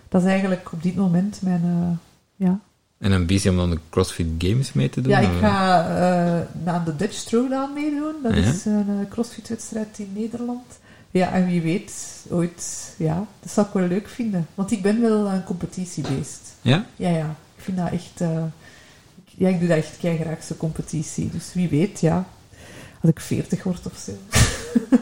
dat 0.08 0.22
is 0.22 0.28
eigenlijk 0.28 0.72
op 0.72 0.82
dit 0.82 0.96
moment 0.96 1.42
mijn, 1.42 1.62
eh, 1.64 2.46
ja, 2.46 2.60
een 2.98 3.12
ambitie 3.12 3.50
om 3.50 3.56
dan 3.56 3.70
de 3.70 3.78
CrossFit 3.90 4.26
Games 4.38 4.72
mee 4.72 4.90
te 4.90 5.00
doen? 5.00 5.12
Ja, 5.12 5.18
ik 5.18 5.38
ga 5.40 5.84
aan 6.64 6.84
de 6.84 6.96
Dutch 6.96 7.18
Throwdown 7.18 7.72
meedoen. 7.72 8.14
Dat 8.22 8.34
Ja. 8.34 8.40
is 8.52 8.64
een 8.64 8.86
eh, 9.00 9.10
crossfit-wedstrijd 9.10 9.98
in 9.98 10.10
Nederland. 10.14 10.64
Ja, 11.10 11.32
en 11.32 11.46
wie 11.46 11.60
weet, 11.62 11.92
ooit, 12.30 12.92
ja, 12.96 13.26
dat 13.42 13.52
zou 13.52 13.66
ik 13.66 13.72
wel 13.72 13.86
leuk 13.86 14.08
vinden. 14.08 14.46
Want 14.54 14.70
ik 14.70 14.82
ben 14.82 15.00
wel 15.00 15.26
een 15.26 15.44
competitiebeest. 15.44 16.40
Ja? 16.62 16.86
Ja, 16.96 17.08
ja, 17.08 17.36
ik 17.56 17.62
vind 17.64 17.76
dat 17.76 17.90
echt... 17.92 18.20
eh, 18.20 18.42
ja, 19.24 19.48
ik 19.48 19.58
doe 19.58 19.68
dat 19.68 19.76
echt 19.76 19.96
graag, 19.98 20.42
zo'n 20.42 20.56
competitie. 20.56 21.30
Dus 21.30 21.50
wie 21.54 21.68
weet, 21.68 22.00
ja, 22.00 22.28
als 23.00 23.10
ik 23.10 23.20
40 23.20 23.62
word 23.62 23.86
of 23.86 23.96
zo. 24.04 24.12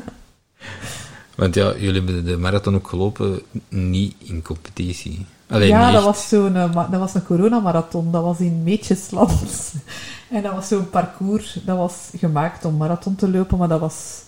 Want 1.36 1.54
ja, 1.54 1.74
jullie 1.76 1.92
hebben 2.02 2.24
de 2.24 2.36
marathon 2.36 2.74
ook 2.74 2.88
gelopen, 2.88 3.40
niet 3.68 4.14
in 4.18 4.42
competitie. 4.42 5.26
Alleen 5.48 5.68
ja, 5.68 5.90
dat 5.90 6.04
was, 6.04 6.28
zo'n, 6.28 6.56
eh, 6.56 6.74
dat 6.90 7.00
was 7.00 7.14
een 7.14 7.24
coronamarathon. 7.24 8.12
Dat 8.12 8.22
was 8.22 8.38
in 8.38 8.62
Meetjesland. 8.62 9.72
en 10.30 10.42
dat 10.42 10.52
was 10.54 10.68
zo'n 10.68 10.90
parcours, 10.90 11.58
dat 11.64 11.76
was 11.76 12.10
gemaakt 12.16 12.64
om 12.64 12.76
marathon 12.76 13.14
te 13.14 13.30
lopen, 13.30 13.58
maar 13.58 13.68
dat 13.68 13.80
was, 13.80 14.22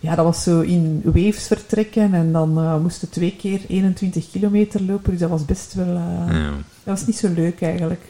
ja, 0.00 0.14
dat 0.14 0.24
was 0.24 0.42
zo 0.42 0.60
in 0.60 1.00
waves 1.04 1.46
vertrekken. 1.46 2.14
En 2.14 2.32
dan 2.32 2.58
eh, 2.58 2.76
moesten 2.78 3.08
twee 3.10 3.36
keer 3.36 3.60
21 3.68 4.30
kilometer 4.30 4.82
lopen, 4.82 5.10
dus 5.10 5.20
dat 5.20 5.30
was 5.30 5.44
best 5.44 5.74
wel... 5.74 5.86
eh, 5.96 6.34
Ja. 6.34 6.50
Dat 6.84 6.98
was 6.98 7.06
niet 7.06 7.16
zo 7.18 7.28
leuk 7.34 7.62
eigenlijk. 7.62 8.02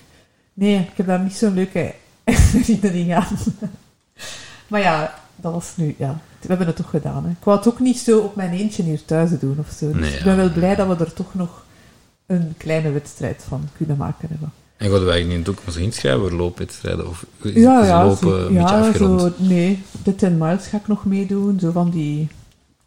Nee, 0.54 0.78
ik 0.78 0.96
heb 0.96 1.06
daar 1.06 1.20
niet 1.20 1.34
zo'n 1.36 1.54
leuke 1.54 1.94
herinnering 2.24 3.14
aan. 3.14 3.36
maar 4.68 4.80
ja, 4.80 5.14
dat 5.36 5.52
was 5.52 5.72
nu, 5.76 5.94
ja. 5.98 6.18
We 6.40 6.46
hebben 6.48 6.66
het 6.66 6.76
toch 6.76 6.90
gedaan. 6.90 7.24
Hè. 7.24 7.30
Ik 7.30 7.36
wou 7.44 7.56
het 7.58 7.68
ook 7.68 7.80
niet 7.80 7.98
zo 7.98 8.18
op 8.18 8.36
mijn 8.36 8.50
eentje 8.52 8.82
hier 8.82 9.04
thuis 9.04 9.30
doen 9.40 9.56
of 9.58 9.70
zo. 9.78 9.86
Dus 9.92 10.00
Nee, 10.00 10.16
ik 10.18 10.24
ben 10.24 10.36
wel 10.36 10.50
blij 10.52 10.74
dat 10.74 10.86
we 10.98 11.04
er 11.04 11.12
toch 11.12 11.34
nog 11.34 11.64
een 12.28 12.54
kleine 12.56 12.90
wedstrijd 12.90 13.44
van 13.48 13.68
kunnen 13.76 13.96
maken 13.96 14.28
hebben. 14.28 14.52
En 14.76 14.90
gaan 14.90 15.04
wij 15.04 15.22
niet 15.22 15.32
in 15.32 15.38
de 15.38 15.44
toekomst 15.44 15.76
inschrijven 15.76 16.20
voor 16.20 16.32
loopwedstrijden? 16.32 17.08
Of 17.08 17.26
is, 17.42 17.52
Ja, 17.54 17.84
ja, 17.84 18.04
lopen 18.06 18.18
zo, 18.28 18.36
een 18.36 18.42
beetje 18.54 18.54
ja 18.54 18.78
afgerond? 18.88 19.20
zo, 19.20 19.32
nee, 19.36 19.82
de 20.02 20.14
10 20.14 20.38
miles 20.38 20.66
ga 20.66 20.76
ik 20.76 20.86
nog 20.88 21.04
meedoen, 21.04 21.60
zo 21.60 21.70
van 21.70 21.90
die, 21.90 22.28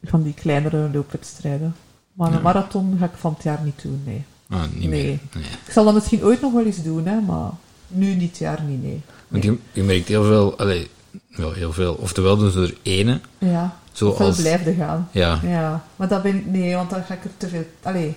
van 0.04 0.24
die 0.24 0.34
kleinere 0.34 0.90
loopwedstrijden. 0.94 1.76
Maar 2.14 2.30
Ja. 2.30 2.36
een 2.38 2.42
marathon 2.42 2.96
ga 3.00 3.06
ik 3.06 3.12
van 3.16 3.34
het 3.34 3.44
jaar 3.44 3.60
niet 3.64 3.82
doen, 3.82 4.02
nee. 4.06 4.24
Ah, 4.50 4.62
niet 4.74 4.90
Nee. 4.90 4.90
meer. 4.90 5.20
Nee. 5.34 5.44
Ik 5.66 5.72
zal 5.72 5.86
dat 5.86 5.94
misschien 5.94 6.24
ooit 6.24 6.42
nog 6.42 6.54
wel 6.54 6.66
eens 6.66 6.84
doen, 6.84 7.06
hè, 7.06 7.20
maar 7.22 7.50
nu 7.88 8.18
dit 8.18 8.38
jaar 8.38 8.62
niet, 8.68 8.84
nee. 8.84 9.02
Want 9.28 9.44
je, 9.44 9.58
je 9.72 9.84
merkt 9.84 10.08
heel 10.08 10.24
veel, 10.24 10.58
allee, 10.58 10.88
ja, 11.28 11.52
heel 11.52 11.74
veel. 11.74 11.94
Oftewel 11.94 12.38
doen 12.38 12.52
ze 12.52 12.62
er 12.62 12.78
ene, 12.82 13.20
Ja, 13.38 13.78
zoals... 13.92 14.18
wel 14.18 14.34
blijven 14.36 14.76
gaan. 14.76 15.08
Ja, 15.12 15.40
Ja, 15.44 15.84
maar 15.96 16.08
dat 16.08 16.24
ben 16.24 16.36
ik, 16.36 16.46
nee, 16.46 16.76
want 16.76 16.90
dan 16.90 17.04
ga 17.04 17.14
ik 17.14 17.24
er 17.24 17.30
te 17.38 17.48
veel, 17.48 17.66
allee, 17.82 18.16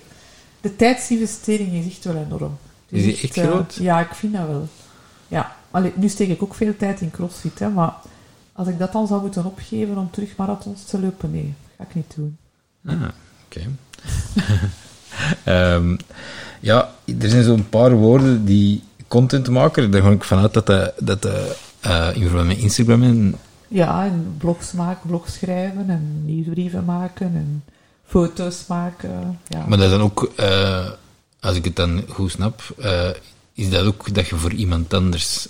de 0.64 0.76
tijdsinvestering 0.76 1.72
is 1.72 1.86
echt 1.86 2.04
wel 2.04 2.16
enorm. 2.16 2.56
Is 2.88 3.02
die 3.02 3.20
echt 3.22 3.36
eh, 3.36 3.44
groot? 3.44 3.74
ja, 3.74 4.00
ik 4.00 4.14
vind 4.14 4.32
dat 4.32 4.46
wel. 4.46 4.68
Ja, 5.28 5.56
allee, 5.70 5.92
nu 5.94 6.08
steek 6.08 6.28
ik 6.28 6.42
ook 6.42 6.54
veel 6.54 6.76
tijd 6.76 7.00
in 7.00 7.10
crossfit, 7.10 7.58
hè, 7.58 7.68
maar 7.68 7.94
als 8.52 8.68
ik 8.68 8.78
dat 8.78 8.92
dan 8.92 9.06
zou 9.06 9.20
moeten 9.20 9.44
opgeven 9.44 9.98
om 9.98 10.10
terug 10.10 10.36
marathons 10.36 10.84
te 10.84 11.00
lopen, 11.00 11.30
nee, 11.30 11.54
ga 11.76 11.84
ik 11.84 11.94
niet 11.94 12.14
doen. 12.16 12.36
Ah, 12.86 13.02
oké. 13.46 13.60
Ehm, 15.44 15.96
ja, 16.60 16.90
er 17.20 17.28
zijn 17.28 17.44
zo'n 17.44 17.68
paar 17.68 17.94
woorden 17.94 18.44
die 18.44 18.82
content 19.08 19.48
maken. 19.48 19.90
Daar 19.90 20.02
ga 20.02 20.10
ik 20.10 20.24
vanuit 20.24 20.52
dat 20.52 20.66
dat, 20.66 20.92
dat, 20.98 21.22
dat 21.22 21.58
eh, 21.80 22.10
in 22.14 22.22
verband 22.22 22.46
met 22.46 22.58
Instagram 22.58 23.02
en... 23.02 23.34
Ja, 23.68 24.04
en 24.04 24.34
blogs 24.38 24.72
maken, 24.72 25.08
blogs 25.08 25.34
schrijven 25.34 25.90
en 25.90 26.22
nieuwsbrieven 26.24 26.84
maken 26.84 27.26
en 27.26 27.64
foto's 28.06 28.66
maken. 28.66 29.38
Ja. 29.48 29.64
Maar 29.68 29.78
dat 29.78 29.86
is 29.86 29.92
dan 29.92 30.00
ook, 30.00 30.32
eh, 30.36 30.90
als 31.40 31.56
ik 31.56 31.64
het 31.64 31.76
dan 31.76 32.02
goed 32.08 32.30
snap, 32.30 32.62
eh, 32.78 33.08
is 33.52 33.70
dat 33.70 33.86
ook 33.86 34.14
dat 34.14 34.28
je 34.28 34.36
voor 34.36 34.52
iemand 34.52 34.94
anders 34.94 35.48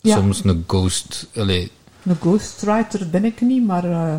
Ja. 0.00 0.16
soms 0.16 0.44
een 0.44 0.64
ghost... 0.66 1.26
Allee, 1.36 1.70
Een 2.02 2.16
ghostwriter 2.20 3.10
ben 3.10 3.24
ik 3.24 3.40
niet, 3.40 3.66
maar 3.66 3.84
eh, 3.84 4.14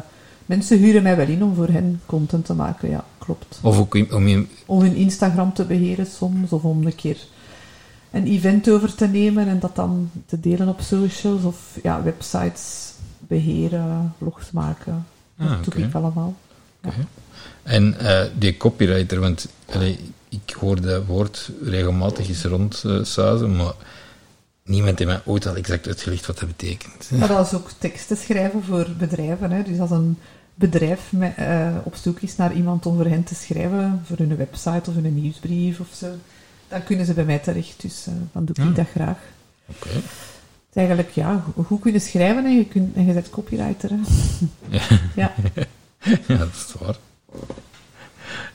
mensen 0.45 0.77
huren 0.77 1.03
mij 1.03 1.15
wel 1.15 1.27
in 1.27 1.43
om 1.43 1.55
voor 1.55 1.67
hen 1.67 2.01
content 2.05 2.45
te 2.45 2.53
maken. 2.53 2.89
Ja, 2.89 3.05
klopt. 3.17 3.59
of 3.61 3.77
ook 3.77 3.95
in- 3.95 4.13
om. 4.13 4.47
Om 4.65 4.79
hun 4.81 4.95
Instagram 4.95 5.53
te 5.53 5.65
beheren 5.65 6.05
soms, 6.05 6.51
of 6.51 6.63
om 6.63 6.85
een 6.85 6.95
keer 6.95 7.17
een 8.11 8.27
event 8.27 8.69
over 8.69 8.95
te 8.95 9.07
nemen 9.07 9.47
en 9.47 9.59
dat 9.59 9.75
dan 9.75 10.11
te 10.25 10.39
delen 10.39 10.67
op 10.67 10.81
socials, 10.81 11.43
of 11.43 11.77
ja, 11.83 12.03
websites 12.03 12.91
beheren, 13.19 14.13
blogs 14.17 14.51
maken. 14.51 15.05
Dat 15.37 15.47
Ah, 15.49 15.55
doe 15.63 15.73
oké. 15.73 15.81
ik 15.85 15.93
allemaal. 15.93 16.35
En 17.67 17.99
eh, 17.99 18.25
die 18.37 18.57
copywriter, 18.57 19.19
want 19.19 19.47
allee, 19.73 19.99
ik 20.29 20.55
hoor 20.59 20.81
dat 20.81 21.05
woord 21.05 21.49
regelmatig 21.63 22.27
eens 22.27 22.43
rondsuizen, 22.43 23.55
maar 23.55 23.73
niemand 24.63 24.99
heeft 24.99 25.11
mij 25.11 25.21
ooit 25.25 25.45
al 25.47 25.55
exact 25.55 25.87
uitgelegd 25.87 26.25
wat 26.25 26.39
dat 26.39 26.47
betekent. 26.57 27.09
Maar 27.11 27.27
dat 27.27 27.45
is 27.45 27.53
ook 27.53 27.69
teksten 27.77 28.17
schrijven 28.17 28.63
voor 28.63 28.87
bedrijven. 28.97 29.51
Hè. 29.51 29.63
Dus 29.63 29.79
als 29.79 29.91
een 29.91 30.17
bedrijf 30.53 31.01
met, 31.11 31.33
eh, 31.35 31.75
op 31.83 31.95
zoek 31.95 32.19
is 32.19 32.35
naar 32.35 32.53
iemand 32.53 32.85
om 32.85 32.95
voor 32.95 33.05
hen 33.05 33.23
te 33.23 33.35
schrijven, 33.35 34.01
voor 34.05 34.17
hun 34.17 34.35
website 34.35 34.89
of 34.89 34.95
hun 34.95 35.15
nieuwsbrief 35.21 35.79
of 35.79 35.87
zo, 35.97 36.07
dan 36.67 36.83
kunnen 36.83 37.05
ze 37.05 37.13
bij 37.13 37.25
mij 37.25 37.39
terecht. 37.39 37.81
Dus 37.81 38.05
eh, 38.07 38.13
dan 38.31 38.45
doe 38.45 38.55
ik 38.55 38.63
Ja. 38.63 38.69
dat 38.75 38.87
graag. 38.93 39.17
Oké. 39.65 39.89
Het 39.89 40.03
is 40.75 40.75
eigenlijk, 40.75 41.09
ja, 41.09 41.43
go- 41.55 41.63
goed 41.63 41.81
kunnen 41.81 42.01
schrijven 42.01 42.45
en 42.45 42.57
je, 42.57 42.65
kunt, 42.65 42.95
en 42.95 43.05
je 43.05 43.13
bent 43.13 43.29
copywriter. 43.29 43.89
Hè. 43.89 43.97
ja. 45.21 45.33
Ja, 46.27 46.37
dat 46.37 46.47
is 46.53 46.73
waar. 46.79 46.95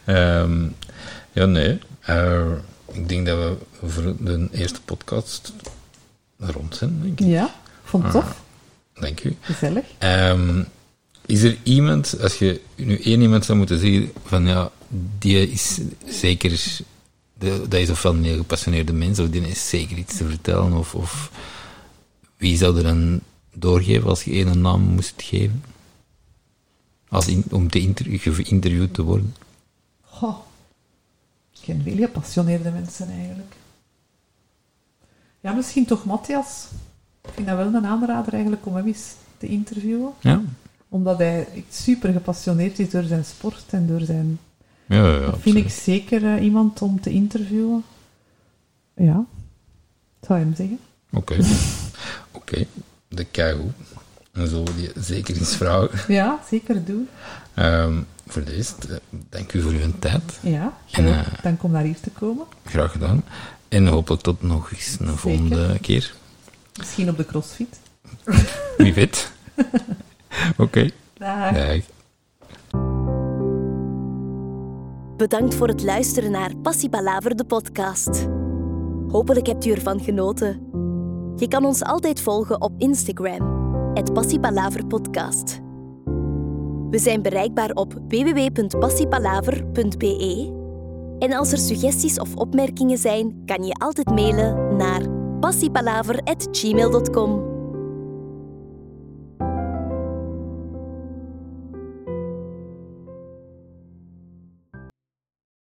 Ehm, 0.05 0.63
ja, 1.33 1.45
nee. 1.47 1.79
Eh, 2.01 2.53
ik 2.93 3.09
denk 3.09 3.27
dat 3.27 3.39
we 3.39 3.57
voor 3.89 4.15
de 4.19 4.49
eerste 4.53 4.81
podcast 4.83 5.53
rond 6.39 6.77
zijn, 6.77 7.01
denk 7.03 7.21
ik. 7.21 7.27
ja, 7.27 7.55
vond 7.85 8.05
het 8.05 8.15
Ah. 8.15 8.23
tof. 8.23 8.41
Dank 8.95 9.25
u. 9.25 9.37
Gezellig. 9.41 9.85
Ehm, 9.99 10.63
is 11.27 11.43
er 11.43 11.57
iemand, 11.63 12.21
als 12.21 12.39
je 12.39 12.61
nu 12.77 12.99
één 13.01 13.21
iemand 13.21 13.45
zou 13.45 13.59
moeten 13.59 13.79
zeggen 13.79 14.13
van 14.25 14.47
ja, 14.47 14.71
die 15.19 15.51
is 15.51 15.79
zeker 16.07 16.51
de, 17.39 17.63
dat 17.69 17.81
is 17.81 17.91
ofwel 17.91 18.15
een 18.15 18.25
heel 18.25 18.37
gepassioneerde 18.37 18.93
mens, 18.93 19.19
of 19.19 19.29
die 19.29 19.49
is 19.49 19.69
zeker 19.69 19.97
iets 19.97 20.17
te 20.17 20.25
vertellen, 20.29 20.73
of, 20.73 20.95
of 20.95 21.31
wie 22.37 22.57
zou 22.57 22.77
er 22.77 22.83
dan 22.83 23.21
doorgeven 23.55 24.09
als 24.09 24.23
je 24.25 24.31
één 24.31 24.61
naam 24.61 24.81
moest 24.83 25.15
geven? 25.17 25.65
Als 27.13 27.29
in, 27.29 27.45
om 27.51 27.71
te 27.71 27.95
geïnterviewd 28.15 28.95
te 28.95 29.03
worden? 29.03 29.35
Goh. 30.01 30.37
Ik 31.53 31.61
ken 31.63 31.83
veel 31.83 31.97
gepassioneerde 31.97 32.71
mensen 32.71 33.11
eigenlijk. 33.11 33.55
Ja, 35.41 35.53
misschien 35.53 35.85
toch 35.85 36.05
Matthias. 36.05 36.69
Ik 37.23 37.31
vind 37.35 37.47
dat 37.47 37.57
wel 37.57 37.75
een 37.75 37.87
aanrader 37.87 38.33
eigenlijk 38.33 38.67
om 38.67 38.77
hem 38.77 38.87
eens 38.87 39.15
te 39.39 39.47
interviewen. 39.47 40.13
Ja. 40.21 40.43
Omdat 40.89 41.19
hij 41.19 41.65
super 41.71 42.13
gepassioneerd 42.13 42.79
is 42.79 42.91
door 42.91 43.03
zijn 43.03 43.25
sport 43.25 43.65
en 43.71 43.87
door 43.87 44.01
zijn... 44.01 44.39
Ja, 44.87 45.07
ja, 45.07 45.19
dat 45.19 45.41
vind 45.41 45.57
ik 45.57 45.71
zeker 45.71 46.23
uh, 46.23 46.43
iemand 46.45 46.83
om 46.83 47.01
te 47.01 47.11
interviewen. 47.11 47.85
Ja, 48.95 49.25
zou 50.21 50.39
hem 50.39 50.55
zeggen. 50.55 50.79
Oké. 51.11 51.35
Oké, 51.35 51.47
okay. 52.33 52.67
de 53.09 53.25
keigoed. 53.25 53.73
En 54.33 54.49
zo 54.49 54.65
die 54.77 54.91
zeker 54.95 55.37
eens 55.37 55.57
vragen. 55.57 56.15
Ja, 56.15 56.41
zeker 56.49 56.85
doen. 56.85 57.09
Um, 57.57 58.07
voor 58.27 58.45
deze, 58.45 58.75
dank 59.29 59.53
u 59.53 59.63
voor 59.63 59.73
uw 59.73 59.93
tijd. 59.99 60.39
Ja, 60.41 60.73
en, 60.91 61.05
uh, 61.05 61.21
dank 61.43 61.63
om 61.63 61.71
naar 61.71 61.83
hier 61.83 62.01
te 62.01 62.11
komen. 62.11 62.47
Graag 62.65 62.93
gedaan. 62.93 63.25
En 63.69 63.87
hopelijk 63.87 64.23
tot 64.23 64.43
nog 64.43 64.73
eens 64.73 64.97
een 65.01 65.07
zeker. 65.07 65.19
volgende 65.19 65.79
keer. 65.81 66.15
Misschien 66.79 67.09
op 67.09 67.17
de 67.17 67.27
crossfit. 67.27 67.81
Wie 68.77 68.95
weet. 68.95 69.33
Oké. 70.57 70.63
Okay. 70.63 70.93
Dag. 71.19 71.55
Dag. 71.55 71.81
Bedankt 75.17 75.55
voor 75.55 75.69
het 75.69 75.83
luisteren 75.83 76.31
naar 76.31 76.57
Passie 76.57 76.89
Palaver, 76.89 77.37
de 77.37 77.45
podcast. 77.45 78.27
Hopelijk 79.09 79.47
hebt 79.47 79.65
u 79.65 79.71
ervan 79.71 80.01
genoten. 80.01 80.71
Je 81.37 81.49
kan 81.49 81.65
ons 81.65 81.83
altijd 81.83 82.21
volgen 82.21 82.61
op 82.61 82.73
Instagram, 82.79 83.62
het 83.95 84.13
Passiepalaver-podcast. 84.13 85.61
We 86.91 86.99
zijn 86.99 87.23
bereikbaar 87.23 87.71
op 87.71 87.95
www.passiepalaver.be. 88.09 90.61
En 91.19 91.33
als 91.33 91.53
er 91.53 91.59
suggesties 91.59 92.19
of 92.19 92.37
opmerkingen 92.37 92.99
zijn, 92.99 93.43
kan 93.47 93.65
je 93.65 93.73
altijd 93.73 94.11
mailen 94.11 94.77
naar 94.77 95.09
passiepalaver.gmail.com. 95.41 97.52